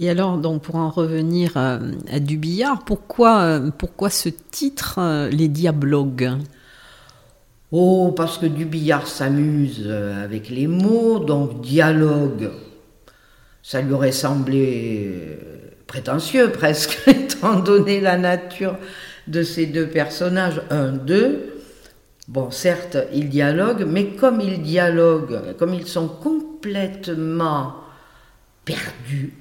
Et 0.00 0.08
alors, 0.08 0.38
donc, 0.38 0.62
pour 0.62 0.76
en 0.76 0.90
revenir 0.90 1.56
à, 1.56 1.78
Dubillard, 2.20 2.84
pourquoi, 2.84 3.40
euh, 3.40 3.70
pourquoi 3.76 4.10
ce 4.10 4.28
titre, 4.28 4.98
euh, 4.98 5.28
Les 5.28 5.48
Diablogues? 5.48 6.38
Oh, 7.72 8.14
parce 8.16 8.38
que 8.38 8.46
Dubillard 8.46 9.08
s'amuse 9.08 9.90
avec 9.90 10.48
les 10.48 10.68
mots, 10.68 11.18
donc 11.18 11.60
dialogue, 11.60 12.50
ça 13.62 13.82
lui 13.82 13.92
aurait 13.92 14.12
semblé 14.12 15.36
prétentieux 15.88 16.52
presque, 16.52 17.00
étant 17.08 17.58
donné 17.58 18.00
la 18.00 18.16
nature 18.16 18.76
de 19.26 19.42
ces 19.42 19.66
deux 19.66 19.88
personnages, 19.88 20.62
un, 20.70 20.92
deux. 20.92 21.54
Bon, 22.28 22.50
certes, 22.50 22.98
ils 23.12 23.28
dialoguent, 23.28 23.86
mais 23.88 24.10
comme 24.10 24.40
ils 24.40 24.62
dialoguent, 24.62 25.56
comme 25.58 25.74
ils 25.74 25.86
sont 25.86 26.08
complètement 26.08 27.74
perdus, 28.64 29.32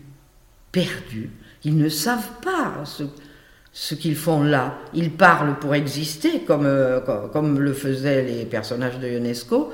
perdus, 0.72 1.30
ils 1.66 1.78
ne 1.78 1.90
savent 1.90 2.40
pas 2.42 2.84
ce, 3.74 3.94
qu'ils 3.96 4.16
font 4.16 4.42
là. 4.42 4.78
Ils 4.94 5.12
parlent 5.12 5.60
pour 5.60 5.76
exister, 5.76 6.42
comme, 6.42 6.66
euh, 6.66 7.02
le 7.60 7.74
faisaient 7.74 8.24
les 8.24 8.46
personnages 8.46 9.00
de 9.00 9.08
Ionesco, 9.08 9.74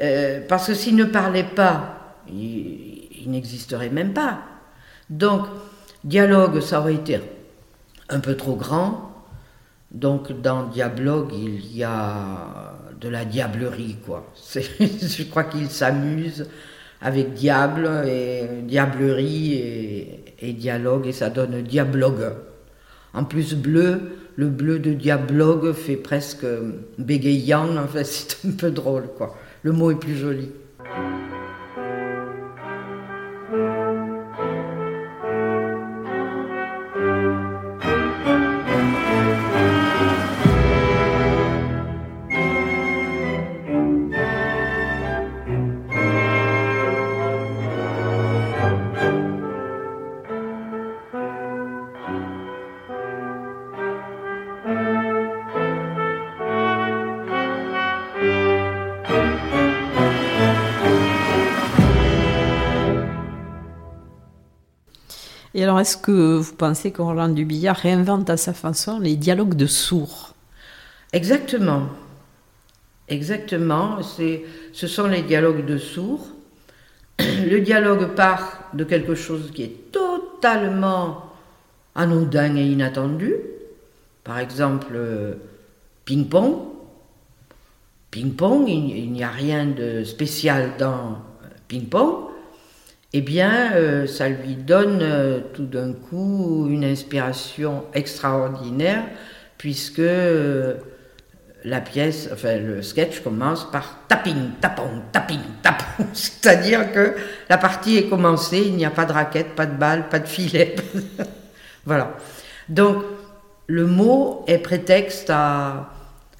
euh, 0.00 0.40
parce 0.48 0.66
que 0.66 0.74
s'ils 0.74 0.96
ne 0.96 1.04
parlaient 1.04 1.44
pas, 1.44 2.16
ils, 2.28 3.08
ils 3.22 3.30
n'existeraient 3.30 3.88
même 3.88 4.12
pas. 4.12 4.40
Donc, 5.10 5.46
dialogue, 6.04 6.60
ça 6.60 6.80
aurait 6.80 6.94
été 6.94 7.20
un 8.08 8.20
peu 8.20 8.36
trop 8.36 8.54
grand, 8.54 9.08
donc 9.90 10.40
dans 10.40 10.64
Diablogue, 10.64 11.32
il 11.32 11.76
y 11.76 11.82
a 11.82 12.74
de 13.00 13.08
la 13.08 13.24
diablerie, 13.24 13.96
quoi. 14.04 14.32
Je 14.54 15.22
crois 15.24 15.44
qu'il 15.44 15.68
s'amuse 15.70 16.46
avec 17.00 17.34
diable 17.34 17.88
et 18.06 18.44
diablerie 18.62 20.24
et, 20.40 20.52
dialogue, 20.52 21.06
et 21.06 21.12
ça 21.12 21.30
donne 21.30 21.62
diablogue. 21.62 22.32
En 23.14 23.24
plus, 23.24 23.54
bleu, 23.54 24.18
le 24.36 24.48
bleu 24.48 24.78
de 24.78 24.92
diablogue 24.92 25.72
fait 25.72 25.96
presque 25.96 26.46
bégayant, 26.98 27.76
enfin, 27.76 28.00
c'est 28.04 28.46
un 28.46 28.52
peu 28.52 28.70
drôle, 28.70 29.08
quoi. 29.16 29.36
Le 29.62 29.72
mot 29.72 29.90
est 29.90 29.98
plus 29.98 30.16
joli. 30.16 30.50
Est-ce 65.78 65.96
que 65.96 66.36
vous 66.36 66.54
pensez 66.54 66.90
que 66.90 67.02
Roland 67.02 67.28
Dubillard 67.28 67.76
réinvente 67.76 68.30
à 68.30 68.36
sa 68.36 68.52
façon 68.52 68.98
les 68.98 69.16
dialogues 69.16 69.54
de 69.54 69.66
sourds? 69.66 70.34
Exactement. 71.12 71.88
Exactement. 73.08 73.98
ce 74.02 74.86
sont 74.86 75.06
les 75.06 75.22
dialogues 75.22 75.64
de 75.64 75.78
sourds. 75.78 76.28
Le 77.18 77.60
dialogue 77.60 78.14
part 78.14 78.70
de 78.74 78.84
quelque 78.84 79.14
chose 79.14 79.50
qui 79.52 79.62
est 79.62 79.92
totalement 79.92 81.32
anodin 81.94 82.56
et 82.56 82.66
inattendu. 82.66 83.34
Par 84.22 84.38
exemple, 84.38 84.98
ping-pong. 86.04 86.68
Ping-pong, 88.10 88.68
il 88.68 89.10
n'y 89.10 89.24
a 89.24 89.30
rien 89.30 89.66
de 89.66 90.04
spécial 90.04 90.72
dans 90.78 91.18
ping-pong 91.66 92.27
eh 93.14 93.22
bien, 93.22 93.72
euh, 93.72 94.06
ça 94.06 94.28
lui 94.28 94.54
donne 94.54 95.00
euh, 95.02 95.40
tout 95.54 95.64
d'un 95.64 95.92
coup 95.92 96.66
une 96.68 96.84
inspiration 96.84 97.84
extraordinaire, 97.94 99.04
puisque 99.56 100.00
euh, 100.00 100.74
la 101.64 101.80
pièce, 101.80 102.28
enfin 102.32 102.58
le 102.58 102.82
sketch 102.82 103.20
commence 103.20 103.70
par 103.70 104.00
tapping, 104.08 104.50
tapon, 104.60 105.02
tapping, 105.10 105.40
tapon. 105.62 106.04
C'est-à-dire 106.12 106.92
que 106.92 107.14
la 107.48 107.56
partie 107.56 107.96
est 107.96 108.08
commencée, 108.08 108.62
il 108.66 108.76
n'y 108.76 108.84
a 108.84 108.90
pas 108.90 109.06
de 109.06 109.12
raquette, 109.12 109.54
pas 109.54 109.66
de 109.66 109.76
balle, 109.76 110.08
pas 110.10 110.18
de 110.18 110.28
filet. 110.28 110.76
voilà. 111.86 112.14
Donc 112.68 113.02
le 113.68 113.86
mot 113.86 114.44
est 114.46 114.58
prétexte 114.58 115.30
à, 115.30 115.94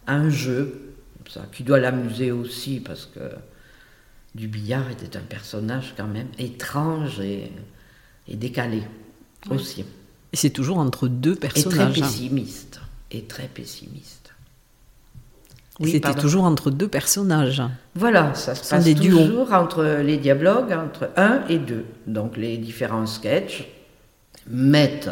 un 0.06 0.28
jeu, 0.30 0.94
ça, 1.28 1.42
qui 1.52 1.62
doit 1.62 1.78
l'amuser 1.78 2.30
aussi 2.30 2.80
parce 2.80 3.06
que 3.06 3.20
du 4.38 4.46
billard 4.46 4.88
était 4.90 5.16
un 5.16 5.22
personnage 5.22 5.94
quand 5.96 6.06
même 6.06 6.28
étrange 6.38 7.18
et, 7.18 7.50
décalé 8.32 8.82
aussi. 9.50 9.84
Et 10.32 10.36
c'est 10.36 10.50
toujours 10.50 10.78
entre 10.78 11.08
deux 11.08 11.34
personnages. 11.34 11.76
Et 11.76 11.82
hein. 11.82 11.90
très 11.90 12.00
pessimiste. 12.00 12.80
Et 13.10 13.22
très 13.22 13.48
pessimiste. 13.48 14.32
Oui, 15.80 15.92
C'était 15.92 16.14
toujours 16.14 16.44
entre 16.44 16.70
deux 16.70 16.88
personnages. 16.88 17.62
Voilà, 17.94 18.34
ça 18.34 18.54
se 18.54 18.68
passe 18.68 18.94
toujours 18.94 19.52
entre 19.52 20.02
les 20.04 20.16
dialogues, 20.18 20.72
entre 20.72 21.10
un 21.16 21.42
et 21.48 21.58
deux. 21.58 21.84
Donc 22.06 22.36
les 22.36 22.58
différents 22.58 23.06
sketchs 23.06 23.68
mettent 24.48 25.10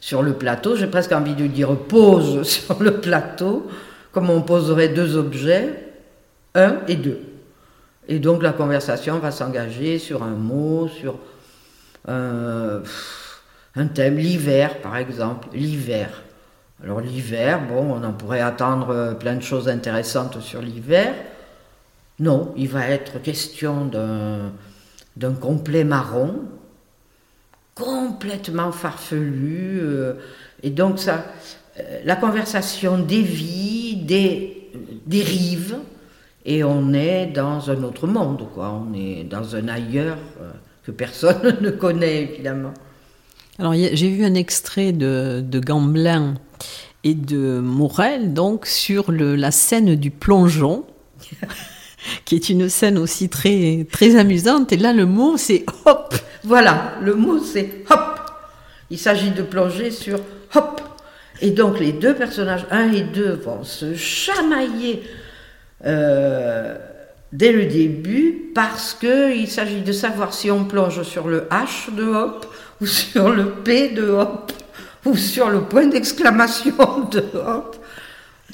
sur 0.00 0.22
le 0.22 0.34
plateau, 0.34 0.76
j'ai 0.76 0.86
presque 0.86 1.12
envie 1.12 1.34
de 1.34 1.46
dire 1.46 1.76
pose 1.76 2.42
sur 2.48 2.82
le 2.82 3.00
plateau, 3.00 3.68
comme 4.12 4.30
on 4.30 4.42
poserait 4.42 4.88
deux 4.88 5.16
objets, 5.16 5.92
un 6.54 6.78
et 6.88 6.96
deux. 6.96 7.20
Et 8.08 8.18
donc 8.18 8.42
la 8.42 8.52
conversation 8.52 9.18
va 9.18 9.30
s'engager 9.30 9.98
sur 9.98 10.22
un 10.22 10.34
mot, 10.34 10.88
sur 10.88 11.18
un 12.06 12.82
thème, 13.94 14.18
l'hiver 14.18 14.80
par 14.80 14.96
exemple, 14.96 15.48
l'hiver. 15.54 16.24
Alors 16.82 17.00
l'hiver, 17.00 17.60
bon, 17.66 17.94
on 17.94 18.04
en 18.04 18.12
pourrait 18.12 18.40
attendre 18.40 18.90
euh, 18.90 19.14
plein 19.14 19.36
de 19.36 19.42
choses 19.42 19.68
intéressantes 19.68 20.40
sur 20.40 20.60
l'hiver. 20.60 21.14
Non, 22.18 22.52
il 22.56 22.68
va 22.68 22.88
être 22.88 23.22
question 23.22 23.86
d'un 23.86 25.32
complet 25.34 25.84
marron, 25.84 26.42
complètement 27.74 28.70
farfelu. 28.70 29.80
Euh, 29.80 30.14
et 30.62 30.70
donc 30.70 30.98
ça, 30.98 31.24
euh, 31.78 32.00
la 32.04 32.16
conversation 32.16 32.98
dévie, 32.98 33.96
des, 33.96 34.70
dérive, 35.06 35.76
et 36.44 36.64
on 36.64 36.92
est 36.92 37.26
dans 37.26 37.70
un 37.70 37.82
autre 37.82 38.06
monde, 38.06 38.46
quoi. 38.52 38.70
On 38.70 38.94
est 38.94 39.24
dans 39.24 39.56
un 39.56 39.68
ailleurs 39.68 40.18
que 40.84 40.90
personne 40.90 41.56
ne 41.60 41.70
connaît, 41.70 42.22
évidemment. 42.22 42.74
Alors, 43.58 43.74
j'ai 43.74 44.08
vu 44.08 44.24
un 44.24 44.34
extrait 44.34 44.92
de, 44.92 45.42
de 45.44 45.60
Gamblin 45.60 46.34
et 47.04 47.14
de 47.14 47.60
Morel, 47.60 48.32
donc 48.32 48.66
sur 48.66 49.12
le, 49.12 49.36
la 49.36 49.50
scène 49.50 49.94
du 49.94 50.10
plongeon, 50.10 50.84
qui 52.24 52.34
est 52.34 52.48
une 52.48 52.68
scène 52.68 52.98
aussi 52.98 53.28
très, 53.28 53.86
très 53.90 54.16
amusante. 54.16 54.72
Et 54.72 54.76
là, 54.76 54.92
le 54.92 55.06
mot, 55.06 55.36
c'est 55.36 55.64
hop. 55.84 56.14
Voilà, 56.42 56.94
le 57.00 57.14
mot, 57.14 57.38
c'est 57.38 57.84
hop. 57.90 58.20
Il 58.90 58.98
s'agit 58.98 59.30
de 59.30 59.42
plonger 59.42 59.90
sur 59.90 60.18
hop. 60.54 60.80
Et 61.40 61.50
donc, 61.50 61.78
les 61.78 61.92
deux 61.92 62.14
personnages, 62.14 62.66
un 62.70 62.92
et 62.92 63.02
deux, 63.02 63.32
vont 63.32 63.62
se 63.64 63.94
chamailler 63.94 65.02
euh, 65.86 66.76
dès 67.32 67.52
le 67.52 67.66
début 67.66 68.50
parce 68.54 68.94
qu'il 68.94 69.48
s'agit 69.48 69.82
de 69.82 69.92
savoir 69.92 70.32
si 70.32 70.50
on 70.50 70.64
plonge 70.64 71.02
sur 71.02 71.28
le 71.28 71.48
H 71.50 71.94
de 71.94 72.04
hop 72.04 72.46
ou 72.80 72.86
sur 72.86 73.30
le 73.30 73.50
P 73.50 73.90
de 73.90 74.08
hop 74.08 74.52
ou 75.04 75.16
sur 75.16 75.50
le 75.50 75.62
point 75.62 75.86
d'exclamation 75.86 76.72
de 77.10 77.24
hop. 77.34 77.76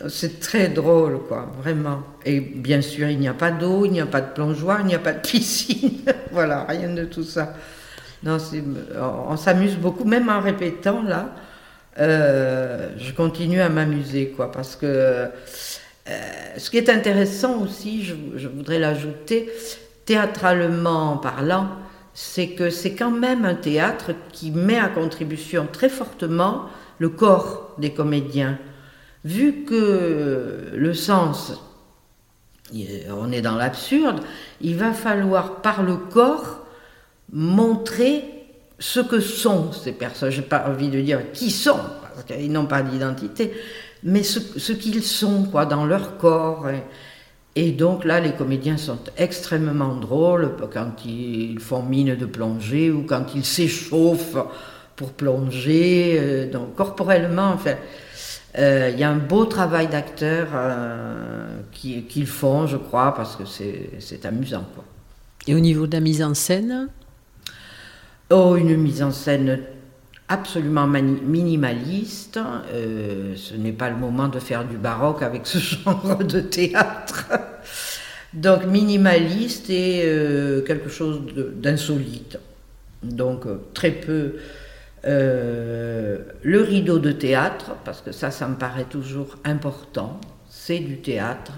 C'est 0.08 0.40
très 0.40 0.68
drôle, 0.68 1.20
quoi, 1.28 1.52
vraiment. 1.60 2.02
Et 2.24 2.40
bien 2.40 2.80
sûr, 2.80 3.08
il 3.08 3.18
n'y 3.18 3.28
a 3.28 3.34
pas 3.34 3.50
d'eau, 3.50 3.84
il 3.84 3.92
n'y 3.92 4.00
a 4.00 4.06
pas 4.06 4.22
de 4.22 4.32
plongeoir, 4.32 4.80
il 4.80 4.86
n'y 4.86 4.94
a 4.94 4.98
pas 4.98 5.12
de 5.12 5.20
piscine. 5.20 6.00
voilà, 6.32 6.64
rien 6.64 6.88
de 6.88 7.04
tout 7.04 7.22
ça. 7.22 7.54
Non, 8.22 8.38
on 9.28 9.36
s'amuse 9.36 9.76
beaucoup, 9.76 10.04
même 10.04 10.28
en 10.30 10.40
répétant, 10.40 11.02
là. 11.02 11.34
Euh, 11.98 12.90
je 12.96 13.12
continue 13.12 13.60
à 13.60 13.68
m'amuser, 13.68 14.32
quoi, 14.34 14.50
parce 14.50 14.74
que 14.74 15.28
ce 16.56 16.70
qui 16.70 16.78
est 16.78 16.88
intéressant 16.88 17.62
aussi, 17.62 18.04
je, 18.04 18.14
je 18.36 18.48
voudrais 18.48 18.78
l'ajouter, 18.78 19.50
théâtralement 20.04 21.16
parlant, 21.18 21.68
c'est 22.14 22.48
que 22.48 22.70
c'est 22.70 22.94
quand 22.94 23.10
même 23.10 23.44
un 23.44 23.54
théâtre 23.54 24.12
qui 24.32 24.50
met 24.50 24.78
à 24.78 24.88
contribution 24.88 25.68
très 25.70 25.88
fortement 25.88 26.66
le 26.98 27.08
corps 27.08 27.74
des 27.78 27.92
comédiens. 27.92 28.58
Vu 29.24 29.64
que 29.64 30.72
le 30.74 30.94
sens, 30.94 31.52
on 33.10 33.32
est 33.32 33.40
dans 33.40 33.56
l'absurde, 33.56 34.20
il 34.60 34.76
va 34.76 34.92
falloir 34.92 35.62
par 35.62 35.82
le 35.82 35.96
corps 35.96 36.66
montrer 37.32 38.24
ce 38.78 39.00
que 39.00 39.20
sont 39.20 39.72
ces 39.72 39.92
personnes. 39.92 40.30
J'ai 40.30 40.42
pas 40.42 40.66
envie 40.68 40.88
de 40.88 41.00
dire 41.00 41.32
qui 41.32 41.50
sont, 41.50 41.78
parce 42.14 42.24
qu'ils 42.26 42.50
n'ont 42.50 42.66
pas 42.66 42.82
d'identité, 42.82 43.52
mais 44.02 44.22
ce, 44.22 44.72
qu'ils 44.72 45.02
sont, 45.02 45.44
quoi, 45.44 45.66
dans 45.66 45.84
leur 45.86 46.16
corps. 46.18 46.66
Et 47.56 47.72
donc 47.72 48.04
là, 48.04 48.20
les 48.20 48.32
comédiens 48.32 48.76
sont 48.76 48.98
extrêmement 49.16 49.96
drôles 49.96 50.54
quand 50.72 51.04
ils 51.04 51.58
font 51.58 51.82
mine 51.82 52.14
de 52.14 52.26
plonger 52.26 52.90
ou 52.90 53.02
quand 53.02 53.34
ils 53.34 53.44
s'échauffent 53.44 54.38
pour 54.96 55.12
plonger. 55.12 56.16
Euh, 56.18 56.50
donc 56.50 56.74
corporellement, 56.76 57.50
enfin, 57.52 57.74
euh, 58.58 58.90
il 58.92 58.98
y 58.98 59.04
a 59.04 59.10
un 59.10 59.16
beau 59.16 59.44
travail 59.44 59.88
d'acteur 59.88 60.48
euh, 60.54 61.60
qu'ils 61.72 62.26
font, 62.26 62.66
je 62.66 62.76
crois, 62.76 63.14
parce 63.14 63.36
que 63.36 63.44
c'est 63.44 64.26
amusant. 64.26 64.64
Quoi. 64.74 64.84
Et 65.46 65.54
au 65.54 65.60
niveau 65.60 65.86
de 65.86 65.92
la 65.92 66.00
mise 66.00 66.22
en 66.22 66.34
scène? 66.34 66.88
Oh, 68.30 68.56
une 68.56 68.76
mise 68.76 69.02
en 69.02 69.10
scène 69.10 69.60
absolument 70.30 70.86
minimaliste. 70.86 72.38
Euh, 72.72 73.34
ce 73.36 73.54
n'est 73.54 73.72
pas 73.72 73.90
le 73.90 73.96
moment 73.96 74.28
de 74.28 74.38
faire 74.38 74.64
du 74.64 74.76
baroque 74.76 75.22
avec 75.22 75.46
ce 75.46 75.58
genre 75.58 76.16
de 76.16 76.40
théâtre. 76.40 77.28
Donc 78.32 78.64
minimaliste 78.64 79.68
et 79.70 80.02
euh, 80.04 80.62
quelque 80.62 80.88
chose 80.88 81.20
d'insolite. 81.56 82.38
Donc 83.02 83.44
euh, 83.46 83.60
très 83.74 83.90
peu 83.90 84.36
le 85.02 86.60
rideau 86.60 86.98
de 86.98 87.10
théâtre, 87.10 87.72
parce 87.84 88.02
que 88.02 88.12
ça, 88.12 88.30
ça 88.30 88.46
me 88.46 88.54
paraît 88.54 88.84
toujours 88.84 89.36
important. 89.44 90.20
C'est 90.48 90.78
du 90.78 90.98
théâtre. 90.98 91.52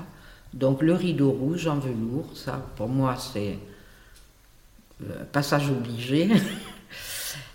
Donc 0.54 0.80
le 0.80 0.94
rideau 0.94 1.30
rouge 1.30 1.66
en 1.66 1.78
velours, 1.78 2.30
ça 2.34 2.64
pour 2.76 2.88
moi 2.88 3.16
c'est 3.16 3.58
passage 5.32 5.68
obligé. 5.70 6.28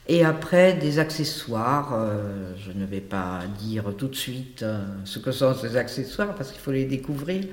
Et 0.10 0.24
après, 0.24 0.74
des 0.74 1.00
accessoires. 1.00 1.93
Euh, 1.93 2.54
je 2.65 2.72
ne 2.72 2.86
vais 2.86 3.02
pas 3.02 3.41
dire 3.60 3.84
tout 3.98 4.08
de 4.08 4.15
suite 4.15 4.63
euh, 4.63 4.80
ce 5.04 5.20
que 5.20 5.32
sont 5.32 5.54
ces 5.54 5.76
accessoires 5.76 6.34
parce 6.34 6.52
qu'il 6.52 6.62
faut 6.62 6.72
les 6.72 6.86
découvrir. 6.86 7.43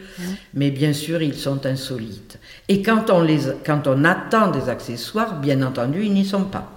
Mais 0.54 0.70
bien 0.70 0.92
sûr, 0.92 1.20
ils 1.20 1.34
sont 1.34 1.66
insolites. 1.66 2.38
Et 2.68 2.80
quand 2.80 3.10
on, 3.10 3.22
les, 3.22 3.40
quand 3.64 3.88
on 3.88 4.04
attend 4.04 4.50
des 4.50 4.68
accessoires, 4.68 5.40
bien 5.40 5.62
entendu, 5.62 6.04
ils 6.04 6.12
n'y 6.12 6.24
sont 6.24 6.44
pas. 6.44 6.70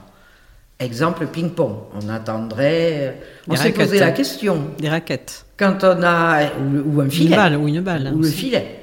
Exemple 0.79 1.27
ping-pong. 1.27 1.75
On 2.01 2.09
attendrait. 2.09 3.21
On 3.47 3.55
s'est 3.55 3.71
posé 3.71 3.99
la 3.99 4.11
question. 4.11 4.59
Des 4.79 4.89
raquettes. 4.89 5.45
Quand 5.57 5.83
on 5.83 6.03
a. 6.03 6.49
Ou, 6.85 7.01
un 7.01 7.09
filet. 7.09 7.29
Une 7.29 7.35
balle, 7.35 7.55
ou 7.55 7.67
une 7.67 7.81
balle. 7.81 8.11
Ou 8.15 8.21
le 8.21 8.27
filet. 8.27 8.79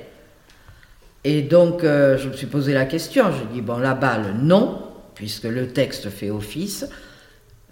Et 1.25 1.43
donc, 1.43 1.83
euh, 1.83 2.19
je 2.19 2.29
me 2.29 2.35
suis 2.35 2.47
posé 2.47 2.73
la 2.73 2.85
question. 2.85 3.27
Je 3.33 3.53
dis, 3.53 3.63
bon, 3.63 3.79
la 3.79 3.95
balle, 3.95 4.35
non 4.41 4.84
puisque 5.15 5.45
le 5.45 5.69
texte 5.69 6.11
fait 6.11 6.31
office, 6.31 6.87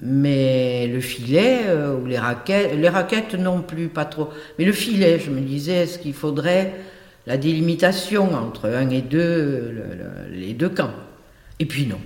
mais 0.01 0.87
le 0.89 1.01
filet 1.01 1.63
euh, 1.67 1.97
ou 1.97 2.07
les 2.07 2.19
raquettes, 2.19 2.75
les 2.75 2.89
raquettes 2.89 3.35
non 3.35 3.63
plus, 3.63 3.89
pas 3.89 4.05
trop. 4.05 4.31
Mais 4.59 4.65
le 4.65 4.73
filet, 4.73 5.21
je 5.25 5.31
me 5.31 5.41
disais, 5.41 5.85
est-ce 5.85 5.99
qu'il 5.99 6.15
faudrait 6.15 6.75
la 7.27 7.37
délimitation 7.37 8.35
entre 8.35 8.69
un 8.69 8.91
et 8.91 9.03
deux, 9.03 9.73
les 10.33 10.55
deux 10.55 10.71
camps? 10.71 10.95
Et 11.59 11.67
puis 11.67 11.87
non, 11.87 12.01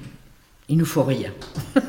il 0.69 0.77
ne 0.77 0.85
faut 0.85 1.05
rien. 1.05 1.33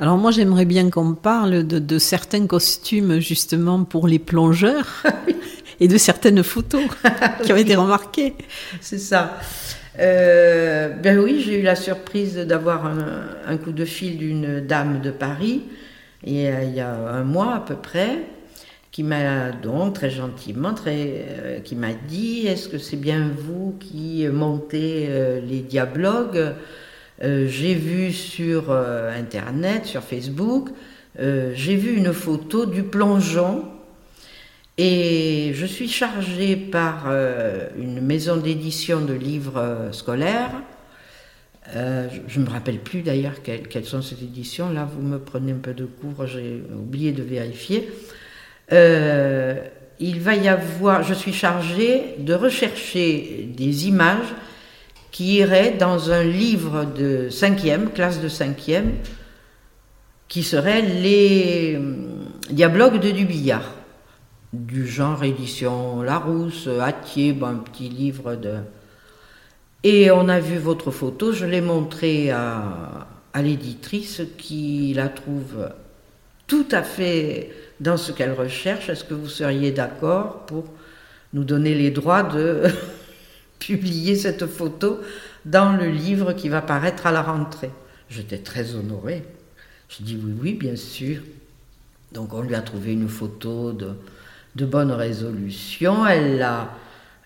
Alors 0.00 0.16
moi 0.16 0.30
j'aimerais 0.30 0.64
bien 0.64 0.90
qu'on 0.90 1.14
parle 1.14 1.66
de, 1.66 1.98
certains 1.98 2.46
costumes 2.46 3.18
justement 3.18 3.82
pour 3.82 4.06
les 4.06 4.20
plongeurs 4.20 5.02
et 5.80 5.88
de 5.88 5.98
certaines 5.98 6.44
photos 6.44 6.84
qui 7.42 7.52
ont 7.52 7.56
été 7.56 7.74
remarquées. 7.74 8.34
C'est 8.80 8.98
ça. 8.98 9.38
Euh, 9.98 10.47
ben 11.02 11.18
oui, 11.18 11.40
j'ai 11.44 11.60
eu 11.60 11.62
la 11.62 11.74
surprise 11.74 12.36
d'avoir 12.36 12.86
un, 12.86 13.56
coup 13.56 13.72
de 13.72 13.84
fil 13.84 14.18
d'une 14.18 14.60
dame 14.60 15.00
de 15.00 15.10
Paris, 15.10 15.62
et, 16.24 16.48
euh, 16.48 16.64
il 16.64 16.74
y 16.74 16.80
a 16.80 16.94
un 16.94 17.24
mois 17.24 17.54
à 17.54 17.60
peu 17.60 17.76
près, 17.76 18.18
qui 18.90 19.02
m'a 19.02 19.52
donc 19.52 19.94
très 19.94 20.10
gentiment, 20.10 20.74
très, 20.74 21.26
euh, 21.28 21.60
qui 21.60 21.76
m'a 21.76 21.92
dit 21.92 22.46
Est-ce 22.46 22.68
que 22.68 22.78
c'est 22.78 22.96
bien 22.96 23.30
vous 23.36 23.76
qui 23.78 24.26
montez 24.28 25.08
les 25.46 25.60
diablogues? 25.60 26.54
J'ai 27.20 27.74
vu 27.74 28.12
sur 28.12 28.70
Internet, 28.72 29.86
sur 29.86 30.02
Facebook, 30.02 30.70
j'ai 31.18 31.76
vu 31.76 31.96
une 31.96 32.12
photo 32.12 32.64
du 32.64 32.84
plongeon 32.84 33.64
Et 34.80 35.50
je 35.54 35.66
suis 35.66 35.88
chargée 35.88 36.54
par 36.54 37.06
euh, 37.08 37.66
une 37.76 38.00
maison 38.00 38.36
d'édition 38.36 39.00
de 39.00 39.12
livres 39.12 39.58
euh, 39.58 39.90
scolaires. 39.90 40.52
Euh, 41.74 42.08
je 42.28 42.38
ne 42.38 42.44
me 42.44 42.50
rappelle 42.50 42.78
plus 42.78 43.02
d'ailleurs 43.02 43.42
quelles, 43.42 43.84
sont 43.84 44.02
ces 44.02 44.14
éditions. 44.22 44.70
Là, 44.70 44.88
vous 44.88 45.02
me 45.02 45.18
prenez 45.18 45.50
un 45.50 45.56
peu 45.56 45.74
de 45.74 45.84
cours, 45.84 46.28
j'ai 46.28 46.62
oublié 46.72 47.10
de 47.10 47.24
vérifier. 47.24 47.90
il 48.70 50.20
va 50.20 50.36
y 50.36 50.46
avoir, 50.46 51.02
je 51.02 51.12
suis 51.12 51.32
chargée 51.32 52.14
de 52.18 52.32
rechercher 52.34 53.48
des 53.52 53.88
images 53.88 54.32
qui 55.10 55.38
iraient 55.38 55.72
dans 55.72 56.12
un 56.12 56.22
livre 56.22 56.84
de 56.84 57.30
cinquième, 57.30 57.90
classe 57.90 58.20
de 58.20 58.28
cinquième, 58.28 58.92
qui 60.28 60.44
serait 60.44 60.82
les 60.82 61.80
dialogues 62.50 63.00
de 63.00 63.10
Dubillard 63.10 63.77
du 64.52 64.86
genre 64.86 65.24
édition 65.24 66.02
Larousse, 66.02 66.68
bon, 66.68 67.46
un 67.46 67.56
petit 67.56 67.88
livre 67.88 68.34
de. 68.34 68.56
Et 69.84 70.10
on 70.10 70.28
a 70.28 70.40
vu 70.40 70.58
votre 70.58 70.90
photo, 70.90 71.32
je 71.32 71.46
l'ai 71.46 71.60
montrée 71.60 72.30
à, 72.30 73.06
à 73.32 73.42
l'éditrice 73.42 74.22
qui 74.36 74.92
la 74.94 75.08
trouve 75.08 75.68
tout 76.46 76.66
à 76.72 76.82
fait 76.82 77.52
dans 77.78 77.96
ce 77.96 78.10
qu'elle 78.10 78.32
recherche. 78.32 78.88
Est-ce 78.88 79.04
que 79.04 79.14
vous 79.14 79.28
seriez 79.28 79.70
d'accord 79.70 80.46
pour 80.46 80.64
nous 81.32 81.44
donner 81.44 81.74
les 81.74 81.90
droits 81.90 82.24
de 82.24 82.64
publier 83.60 84.16
cette 84.16 84.46
photo 84.46 84.98
dans 85.44 85.76
le 85.76 85.88
livre 85.88 86.32
qui 86.32 86.48
va 86.48 86.62
paraître 86.62 87.06
à 87.06 87.12
la 87.12 87.22
rentrée? 87.22 87.70
J'étais 88.10 88.38
très 88.38 88.74
honorée. 88.74 89.22
Je 89.88 90.02
dis 90.02 90.18
oui, 90.22 90.34
oui, 90.40 90.52
bien 90.54 90.76
sûr. 90.76 91.20
Donc 92.12 92.32
on 92.32 92.40
lui 92.40 92.54
a 92.54 92.62
trouvé 92.62 92.94
une 92.94 93.08
photo 93.08 93.72
de, 93.72 93.92
de 94.58 94.66
bonne 94.66 94.90
résolution. 94.90 96.06
Elle 96.06 96.38
l'a 96.38 96.70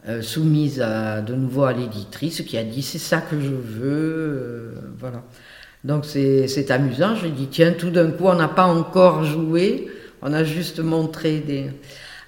euh, 0.08 0.20
soumise 0.20 0.78
de 0.78 1.34
nouveau 1.34 1.64
à 1.64 1.72
l'éditrice 1.72 2.42
qui 2.42 2.58
a 2.58 2.62
dit 2.62 2.82
c'est 2.82 2.98
ça 2.98 3.20
que 3.20 3.40
je 3.40 3.48
veux. 3.48 3.86
Euh, 3.86 4.72
voilà. 4.98 5.22
Donc 5.82 6.04
c'est 6.04 6.70
amusant. 6.70 7.16
Je 7.16 7.24
lui 7.24 7.32
dit 7.32 7.48
tiens, 7.50 7.72
tout 7.72 7.90
d'un 7.90 8.10
coup, 8.10 8.26
on 8.26 8.34
n'a 8.34 8.48
pas 8.48 8.66
encore 8.66 9.24
joué, 9.24 9.88
on 10.20 10.32
a 10.32 10.44
juste 10.44 10.78
montré 10.80 11.38
des. 11.38 11.70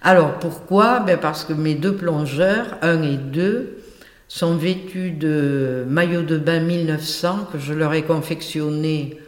Alors 0.02 0.38
pourquoi? 0.38 1.00
Ben 1.00 1.18
Parce 1.18 1.44
que 1.44 1.52
mes 1.52 1.74
deux 1.74 1.94
plongeurs, 1.94 2.78
un 2.82 3.02
et 3.02 3.16
deux, 3.16 3.78
sont 4.26 4.56
vêtus 4.56 5.12
de 5.12 5.84
maillots 5.86 6.22
de 6.22 6.38
bain 6.38 6.60
1900 6.60 7.48
que 7.52 7.58
je 7.58 7.72
leur 7.74 7.92
ai 7.92 8.02
confectionnés 8.02 9.18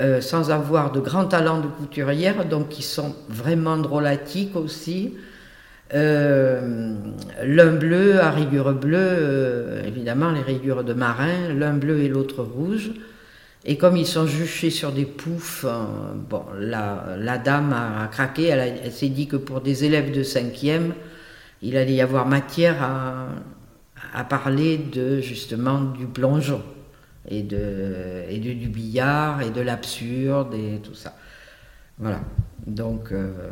euh, 0.00 0.20
sans 0.20 0.52
avoir 0.52 0.92
de 0.92 1.00
grands 1.00 1.24
talents 1.24 1.60
de 1.60 1.66
couturière, 1.66 2.44
donc 2.44 2.68
qui 2.68 2.84
sont 2.84 3.16
vraiment 3.28 3.76
drôlatiques 3.76 4.54
aussi. 4.54 5.14
Euh, 5.92 6.94
l'un 7.42 7.72
bleu 7.72 8.20
à 8.20 8.30
rigueur 8.30 8.72
bleue, 8.74 8.96
euh, 8.96 9.82
évidemment 9.84 10.30
les 10.30 10.42
rigueurs 10.42 10.84
de 10.84 10.92
marin, 10.92 11.52
l'un 11.52 11.72
bleu 11.74 11.98
et 11.98 12.08
l'autre 12.08 12.44
rouge. 12.44 12.92
Et 13.64 13.76
comme 13.76 13.96
ils 13.96 14.06
sont 14.06 14.28
juchés 14.28 14.70
sur 14.70 14.92
des 14.92 15.04
poufs, 15.04 15.66
la, 16.60 17.38
dame 17.38 17.72
a, 17.72 18.06
craqué, 18.06 18.44
elle, 18.44 18.92
s'est 18.92 19.08
dit 19.08 19.26
que 19.26 19.36
pour 19.36 19.60
des 19.62 19.84
élèves 19.84 20.12
de 20.12 20.22
cinquième, 20.22 20.94
il 21.60 21.76
allait 21.76 21.94
y 21.94 22.00
avoir 22.00 22.24
matière 22.24 22.80
à, 22.80 23.28
à 24.14 24.22
parler 24.22 24.78
de 24.78 25.20
justement 25.20 25.80
du 25.80 26.06
plongeon 26.06 26.62
et, 27.28 27.42
de, 27.42 28.24
et 28.28 28.38
du 28.38 28.68
billard 28.68 29.42
et 29.42 29.50
de 29.50 29.60
l'absurde 29.60 30.54
et 30.54 30.80
tout 30.82 30.94
ça. 30.94 31.14
Voilà. 31.98 32.20
Donc, 32.66 33.12
euh, 33.12 33.50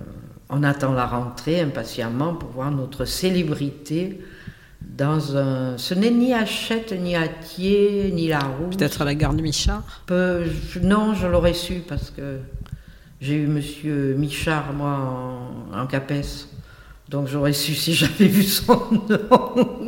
on 0.48 0.62
attend 0.62 0.92
la 0.92 1.06
rentrée 1.06 1.60
impatiemment 1.60 2.34
pour 2.34 2.50
voir 2.50 2.70
notre 2.70 3.04
célébrité 3.04 4.20
dans 4.80 5.36
un. 5.36 5.78
Ce 5.78 5.94
n'est 5.94 6.10
ni 6.10 6.32
Hachette, 6.32 6.92
ni 6.92 7.16
Atier, 7.16 8.10
ni 8.12 8.28
La 8.28 8.40
Peut-être 8.70 9.02
à 9.02 9.04
la 9.04 9.14
gare 9.14 9.34
de 9.34 9.42
Michard 9.42 10.02
Non, 10.82 11.14
je 11.14 11.26
l'aurais 11.26 11.54
su 11.54 11.82
parce 11.86 12.10
que 12.10 12.38
j'ai 13.20 13.34
eu 13.34 13.46
monsieur 13.46 14.14
Michard, 14.14 14.72
moi, 14.72 15.70
en, 15.72 15.78
en 15.78 15.86
Capes. 15.86 16.12
Donc 17.08 17.28
j'aurais 17.28 17.52
su 17.52 17.74
si 17.74 17.94
j'avais 17.94 18.26
vu 18.26 18.42
son 18.42 18.80
nom. 19.08 19.86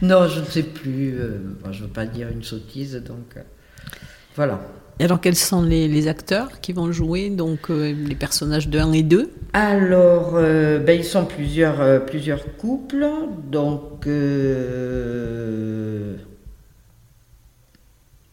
Non, 0.00 0.28
je 0.28 0.40
ne 0.40 0.44
sais 0.44 0.62
plus. 0.62 1.18
Euh, 1.18 1.38
je 1.70 1.78
ne 1.78 1.86
veux 1.86 1.92
pas 1.92 2.06
dire 2.06 2.28
une 2.28 2.42
sottise, 2.42 2.96
donc 2.96 3.36
euh, 3.36 3.42
voilà. 4.34 4.60
Et 4.98 5.04
alors, 5.04 5.20
quels 5.20 5.36
sont 5.36 5.62
les, 5.62 6.08
acteurs 6.08 6.60
qui 6.60 6.72
vont 6.72 6.92
jouer 6.92 7.30
donc 7.30 7.70
euh, 7.70 7.92
les 7.92 8.14
personnages 8.14 8.68
de 8.68 8.78
1 8.78 8.92
et 8.92 9.02
2 9.02 9.30
Alors, 9.52 10.32
ben, 10.32 10.90
ils 10.90 11.04
sont 11.04 11.24
plusieurs, 11.24 12.04
plusieurs 12.04 12.56
couples, 12.56 13.06
donc 13.50 14.04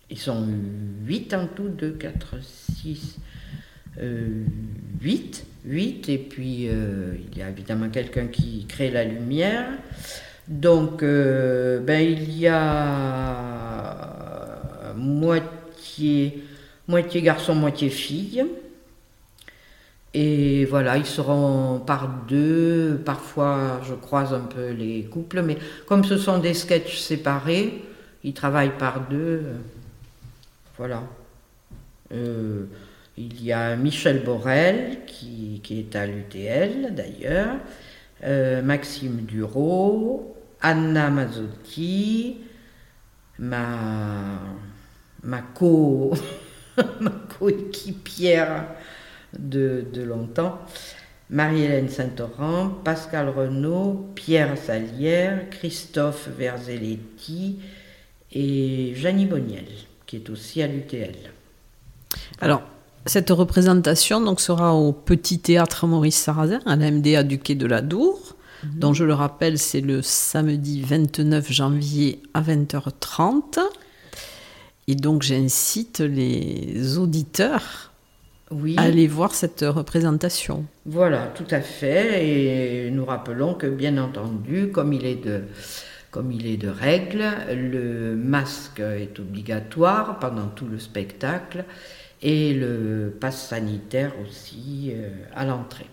ils 0.09 0.17
sont 0.17 0.47
8 1.05 1.33
en 1.33 1.47
tout, 1.47 1.69
2, 1.69 1.91
4, 1.91 2.35
6, 2.81 3.19
8, 5.01 5.45
8, 5.65 6.09
et 6.09 6.17
puis 6.17 6.65
il 6.65 7.37
y 7.37 7.41
a 7.41 7.49
évidemment 7.49 7.89
quelqu'un 7.89 8.27
qui 8.27 8.65
crée 8.67 8.91
la 8.91 9.05
lumière. 9.05 9.69
Donc, 10.49 11.03
euh, 11.03 11.79
ben, 11.79 12.01
il 12.01 12.37
y 12.39 12.47
a 12.47 13.69
moitié, 14.95 16.41
garçon, 17.21 17.53
moitié 17.53 17.89
fille. 17.89 18.43
Et 20.15 20.65
voilà, 20.65 20.97
ils 20.97 21.05
seront 21.05 21.79
par 21.85 22.09
deux. 22.27 22.99
Parfois, 23.05 23.79
je 23.87 23.93
croise 23.93 24.33
un 24.33 24.39
peu 24.39 24.71
les 24.71 25.03
couples, 25.03 25.43
mais 25.43 25.57
comme 25.85 26.03
ce 26.03 26.17
sont 26.17 26.39
des 26.39 26.55
sketchs 26.55 26.97
séparés, 26.97 27.83
ils 28.23 28.33
travaillent 28.33 28.77
par 28.77 29.01
deux. 29.07 29.43
Voilà. 30.77 31.03
Euh, 32.11 32.65
il 33.17 33.43
y 33.43 33.53
a 33.53 33.75
Michel 33.75 34.23
Borel, 34.23 35.01
qui, 35.05 35.61
est 35.69 35.95
à 35.95 36.07
l'UTL 36.07 36.95
d'ailleurs, 36.95 37.57
euh, 38.23 38.63
Maxime 38.63 39.25
Duro, 39.27 40.38
Anna 40.61 41.09
Mazzotti, 41.09 42.37
ma, 43.39 44.39
ma, 45.23 45.41
co, 45.53 46.13
ma 46.99 47.11
coéquipière 47.37 48.65
de, 49.37 49.85
de 49.93 50.01
longtemps, 50.01 50.59
Marie-Hélène 51.29 51.89
Saint-Oran, 51.89 52.69
Pascal 52.83 53.29
Renaud, 53.29 54.11
Pierre 54.15 54.57
Salière, 54.57 55.49
Christophe 55.49 56.29
Verzelletti 56.37 57.59
et 58.31 58.93
Janie 58.95 59.25
Boniel, 59.25 59.67
qui 60.05 60.17
est 60.17 60.29
aussi 60.29 60.61
à 60.61 60.67
l'UTL. 60.67 61.15
Alors, 62.41 62.63
cette 63.05 63.29
représentation 63.29 64.21
donc, 64.21 64.41
sera 64.41 64.73
au 64.73 64.91
Petit 64.91 65.39
Théâtre 65.39 65.87
Maurice 65.87 66.17
Sarrazin, 66.17 66.61
à 66.65 66.75
la 66.75 66.91
MDA 66.91 67.23
du 67.23 67.39
Quai 67.39 67.55
de 67.55 67.65
la 67.65 67.81
Dour. 67.81 68.35
Mhm. 68.63 68.79
Donc 68.79 68.95
je 68.95 69.03
le 69.03 69.13
rappelle, 69.13 69.57
c'est 69.57 69.81
le 69.81 70.01
samedi 70.01 70.81
29 70.81 71.51
janvier 71.51 72.21
à 72.33 72.41
20h30. 72.41 73.59
Et 74.87 74.95
donc 74.95 75.21
j'incite 75.21 75.99
les 75.99 76.97
auditeurs 76.97 77.91
à 78.77 78.81
aller 78.81 79.07
voir 79.07 79.35
cette 79.35 79.61
représentation. 79.61 80.65
Voilà, 80.85 81.27
tout 81.27 81.45
à 81.51 81.61
fait. 81.61 82.25
Et 82.25 82.91
nous 82.91 83.05
rappelons 83.05 83.53
que 83.53 83.67
bien 83.67 83.97
entendu, 83.97 84.69
comme 84.71 84.93
il 84.93 85.05
est 85.05 85.23
de, 85.23 85.43
comme 86.09 86.31
il 86.31 86.47
est 86.47 86.57
de 86.57 86.69
règle, 86.69 87.23
le 87.51 88.15
masque 88.15 88.79
est 88.79 89.19
obligatoire 89.19 90.17
pendant 90.19 90.47
tout 90.47 90.65
le 90.65 90.79
spectacle 90.79 91.65
et 92.21 92.53
le 92.53 93.15
passe 93.19 93.47
sanitaire 93.47 94.13
aussi 94.21 94.91
euh, 94.93 95.09
à 95.35 95.45
l'entrée 95.45 95.87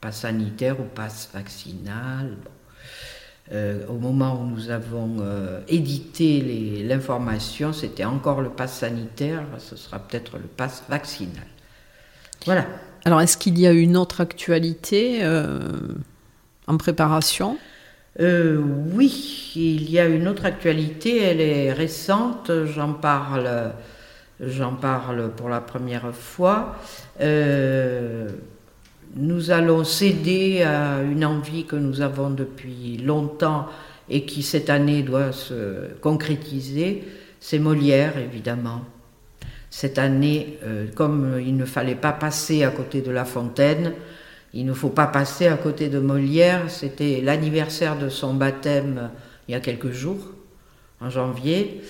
passe 0.00 0.20
sanitaire 0.20 0.80
ou 0.80 0.84
passe 0.84 1.28
vaccinal. 1.32 2.36
Euh, 3.50 3.86
au 3.88 3.94
moment 3.94 4.42
où 4.42 4.44
nous 4.44 4.68
avons 4.68 5.16
euh, 5.20 5.60
édité 5.68 6.84
l'information, 6.86 7.72
c'était 7.72 8.04
encore 8.04 8.42
le 8.42 8.50
passe 8.50 8.74
sanitaire, 8.80 9.42
ce 9.56 9.74
sera 9.74 9.98
peut-être 9.98 10.36
le 10.36 10.44
passe 10.48 10.82
vaccinal. 10.88 11.46
Voilà. 12.44 12.66
Alors, 13.06 13.22
est-ce 13.22 13.38
qu'il 13.38 13.58
y 13.58 13.66
a 13.66 13.72
une 13.72 13.96
autre 13.96 14.20
actualité 14.20 15.20
euh, 15.22 15.58
en 16.66 16.76
préparation? 16.76 17.56
Oui, 18.20 19.52
il 19.54 19.88
y 19.88 20.00
a 20.00 20.06
une 20.06 20.26
autre 20.26 20.44
actualité, 20.44 21.22
elle 21.22 21.40
est 21.40 21.72
récente, 21.72 22.50
j'en 22.64 22.92
parle, 22.92 23.72
j'en 24.40 24.74
parle 24.74 25.30
pour 25.30 25.48
la 25.48 25.60
première 25.60 26.12
fois 26.12 26.74
nous 29.48 29.54
allons 29.54 29.82
céder 29.82 30.62
à 30.62 31.00
une 31.00 31.24
envie 31.24 31.64
que 31.64 31.74
nous 31.74 32.02
avons 32.02 32.28
depuis 32.28 32.98
longtemps 32.98 33.66
et 34.10 34.26
qui 34.26 34.42
cette 34.42 34.68
année 34.68 35.00
doit 35.02 35.32
se 35.32 35.94
concrétiser, 36.02 37.04
c'est 37.40 37.58
Molière 37.58 38.18
évidemment. 38.18 38.82
Cette 39.70 39.98
année, 39.98 40.58
euh, 40.64 40.86
comme 40.94 41.40
il 41.40 41.56
ne 41.56 41.64
fallait 41.64 41.94
pas 41.94 42.12
passer 42.12 42.62
à 42.62 42.68
côté 42.68 43.00
de 43.00 43.10
La 43.10 43.24
Fontaine, 43.24 43.94
il 44.52 44.66
ne 44.66 44.74
faut 44.74 44.90
pas 44.90 45.06
passer 45.06 45.46
à 45.46 45.56
côté 45.56 45.88
de 45.88 45.98
Molière. 45.98 46.68
C'était 46.68 47.22
l'anniversaire 47.22 47.98
de 47.98 48.10
son 48.10 48.34
baptême 48.34 49.10
il 49.48 49.52
y 49.52 49.54
a 49.54 49.60
quelques 49.60 49.92
jours, 49.92 50.30
en 51.00 51.08
janvier. 51.08 51.80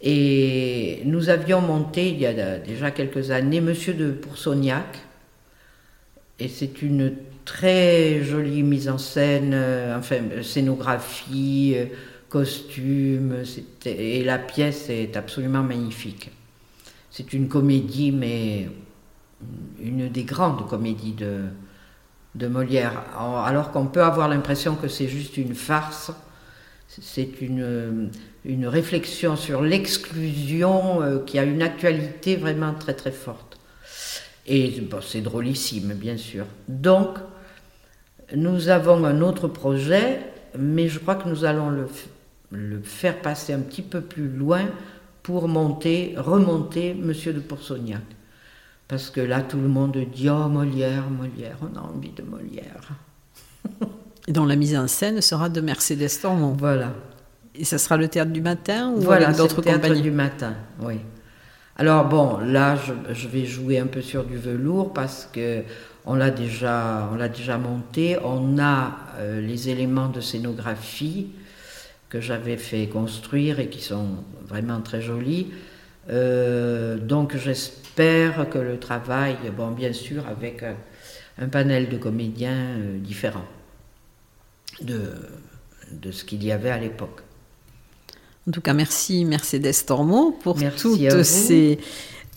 Et 0.00 1.02
nous 1.04 1.28
avions 1.28 1.60
monté, 1.60 2.08
il 2.08 2.20
y 2.20 2.26
a 2.26 2.56
déjà 2.58 2.90
quelques 2.90 3.30
années, 3.32 3.60
Monsieur 3.60 3.92
de 3.92 4.12
Poursognac. 4.12 5.05
Et 6.38 6.48
c'est 6.48 6.82
une 6.82 7.14
très 7.44 8.22
jolie 8.22 8.62
mise 8.62 8.88
en 8.88 8.98
scène, 8.98 9.52
euh, 9.54 9.98
enfin, 9.98 10.20
scénographie, 10.42 11.74
euh, 11.76 11.86
costume, 12.28 13.44
et 13.84 14.24
la 14.24 14.38
pièce 14.38 14.90
est 14.90 15.16
absolument 15.16 15.62
magnifique. 15.62 16.30
C'est 17.10 17.32
une 17.32 17.48
comédie, 17.48 18.12
mais 18.12 18.68
une 19.80 20.08
des 20.08 20.24
grandes 20.24 20.68
comédies 20.68 21.14
de, 21.14 21.44
Molière. 22.48 23.02
Alors 23.18 23.72
qu'on 23.72 23.86
peut 23.86 24.02
avoir 24.02 24.28
l'impression 24.28 24.74
que 24.74 24.88
c'est 24.88 25.08
juste 25.08 25.38
une 25.38 25.54
farce, 25.54 26.12
c'est 26.86 27.40
une, 27.40 28.10
une 28.44 28.66
réflexion 28.66 29.36
sur 29.36 29.62
l'exclusion 29.62 31.02
euh, 31.02 31.18
qui 31.24 31.38
a 31.38 31.44
une 31.44 31.62
actualité 31.62 32.36
vraiment 32.36 32.74
très 32.74 32.92
très 32.92 33.10
forte. 33.10 33.58
Et 34.46 34.80
bon, 34.80 35.00
c'est 35.00 35.20
drôlissime, 35.20 35.94
bien 35.94 36.16
sûr. 36.16 36.46
Donc, 36.68 37.18
nous 38.34 38.68
avons 38.68 39.04
un 39.04 39.20
autre 39.20 39.48
projet, 39.48 40.20
mais 40.58 40.88
je 40.88 40.98
crois 40.98 41.16
que 41.16 41.28
nous 41.28 41.44
allons 41.44 41.70
le, 41.70 41.86
le 42.50 42.80
faire 42.82 43.20
passer 43.20 43.52
un 43.52 43.60
petit 43.60 43.82
peu 43.82 44.00
plus 44.00 44.28
loin 44.28 44.62
pour 45.22 45.48
monter, 45.48 46.14
remonter 46.16 46.94
Monsieur 46.94 47.32
de 47.32 47.40
Poursognac. 47.40 48.02
Parce 48.88 49.10
que 49.10 49.20
là, 49.20 49.40
tout 49.40 49.58
le 49.58 49.68
monde 49.68 49.96
dit 50.12 50.30
Oh, 50.30 50.48
Molière, 50.48 51.10
Molière, 51.10 51.58
on 51.62 51.76
a 51.76 51.82
envie 51.82 52.12
de 52.12 52.22
Molière. 52.22 52.90
Et 54.28 54.32
dont 54.32 54.44
la 54.44 54.56
mise 54.56 54.76
en 54.76 54.86
scène 54.86 55.20
sera 55.20 55.48
de 55.48 55.60
Mercedes 55.60 56.20
Tormont. 56.20 56.54
Voilà. 56.58 56.92
Et 57.54 57.64
ça 57.64 57.78
sera 57.78 57.96
le 57.96 58.08
théâtre 58.08 58.32
du 58.32 58.40
matin 58.40 58.92
ou 58.92 59.00
voilà, 59.00 59.26
avec 59.26 59.38
d'autres 59.38 59.56
compagnies 59.56 59.80
théâtre 59.80 60.02
du 60.02 60.10
matin, 60.10 60.54
oui. 60.80 60.96
Alors 61.78 62.06
bon, 62.06 62.38
là, 62.38 62.76
je, 63.12 63.28
vais 63.28 63.44
jouer 63.44 63.78
un 63.78 63.86
peu 63.86 64.00
sur 64.00 64.24
du 64.24 64.38
velours 64.38 64.94
parce 64.94 65.28
que 65.30 65.62
on 66.06 66.14
l'a 66.14 66.30
déjà, 66.30 67.10
monté. 67.58 68.16
On 68.24 68.58
a 68.58 68.96
euh, 69.18 69.40
les 69.42 69.68
éléments 69.68 70.08
de 70.08 70.20
scénographie 70.22 71.32
que 72.08 72.20
j'avais 72.20 72.56
fait 72.56 72.86
construire 72.86 73.60
et 73.60 73.68
qui 73.68 73.82
sont 73.82 74.24
vraiment 74.46 74.80
très 74.80 75.02
jolis. 75.02 75.52
Euh, 76.08 76.96
donc 76.96 77.36
j'espère 77.36 78.48
que 78.48 78.58
le 78.58 78.78
travail, 78.78 79.36
bon 79.54 79.72
bien 79.72 79.92
sûr 79.92 80.26
avec 80.28 80.62
un, 80.62 81.48
panel 81.48 81.90
de 81.90 81.98
comédiens 81.98 82.52
euh, 82.78 82.98
différents 82.98 83.48
de 84.80 86.10
ce 86.10 86.24
qu'il 86.24 86.42
y 86.42 86.52
avait 86.52 86.70
à 86.70 86.78
l'époque. 86.78 87.25
En 88.48 88.52
tout 88.52 88.60
cas, 88.60 88.74
merci 88.74 89.24
Mercedes 89.24 89.72
Tormo 89.86 90.30
pour 90.42 90.56
toutes 90.78 91.22
ces 91.24 91.78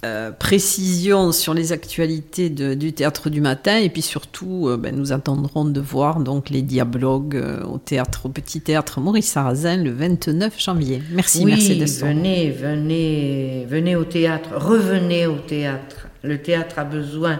euh, 0.04 0.32
précisions 0.32 1.32
sur 1.32 1.54
les 1.54 1.72
actualités 1.72 2.50
du 2.50 2.94
théâtre 2.94 3.30
du 3.30 3.42
matin 3.42 3.78
et 3.78 3.90
puis 3.90 4.02
surtout, 4.02 4.76
ben, 4.80 4.96
nous 4.96 5.12
attendrons 5.12 5.66
de 5.66 5.80
voir 5.80 6.20
donc 6.20 6.50
les 6.50 6.62
dialogues 6.62 7.44
au 7.70 7.78
théâtre, 7.78 8.26
au 8.26 8.30
petit 8.30 8.62
théâtre 8.62 9.02
Maurice 9.02 9.28
Sarrazin 9.28 9.78
le 9.78 9.92
29 9.92 10.60
janvier. 10.60 11.02
Merci 11.12 11.44
oui, 11.46 11.52
Mercedes 11.52 12.00
Tormo. 12.00 12.16
Venez, 12.16 12.50
venez, 12.52 13.66
venez 13.70 13.96
au 13.96 14.06
théâtre, 14.06 14.50
revenez 14.56 15.28
au 15.28 15.38
théâtre. 15.38 16.08
Le 16.24 16.42
théâtre 16.42 16.80
a 16.80 16.86
besoin 16.86 17.40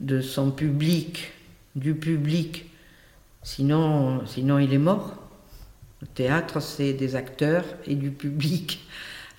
de 0.00 0.20
son 0.20 0.50
public, 0.50 1.32
du 1.74 1.94
public 1.94 2.66
Sinon, 3.48 4.26
sinon 4.26 4.58
il 4.58 4.74
est 4.74 4.78
mort. 4.78 5.14
Le 6.00 6.06
théâtre, 6.06 6.60
c'est 6.60 6.92
des 6.92 7.16
acteurs 7.16 7.64
et 7.86 7.94
du 7.94 8.10
public. 8.10 8.86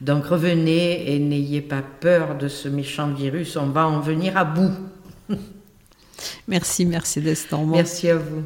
Donc 0.01 0.25
revenez 0.25 1.13
et 1.13 1.19
n'ayez 1.19 1.61
pas 1.61 1.81
peur 1.81 2.37
de 2.37 2.47
ce 2.47 2.69
méchant 2.69 3.11
virus, 3.11 3.57
on 3.57 3.67
va 3.67 3.87
en 3.87 3.99
venir 3.99 4.37
à 4.37 4.45
bout. 4.45 4.71
Merci 6.47 6.85
Mercedes 6.85 7.35
Normand. 7.51 7.75
Merci 7.75 8.09
à 8.09 8.17
vous. 8.17 8.43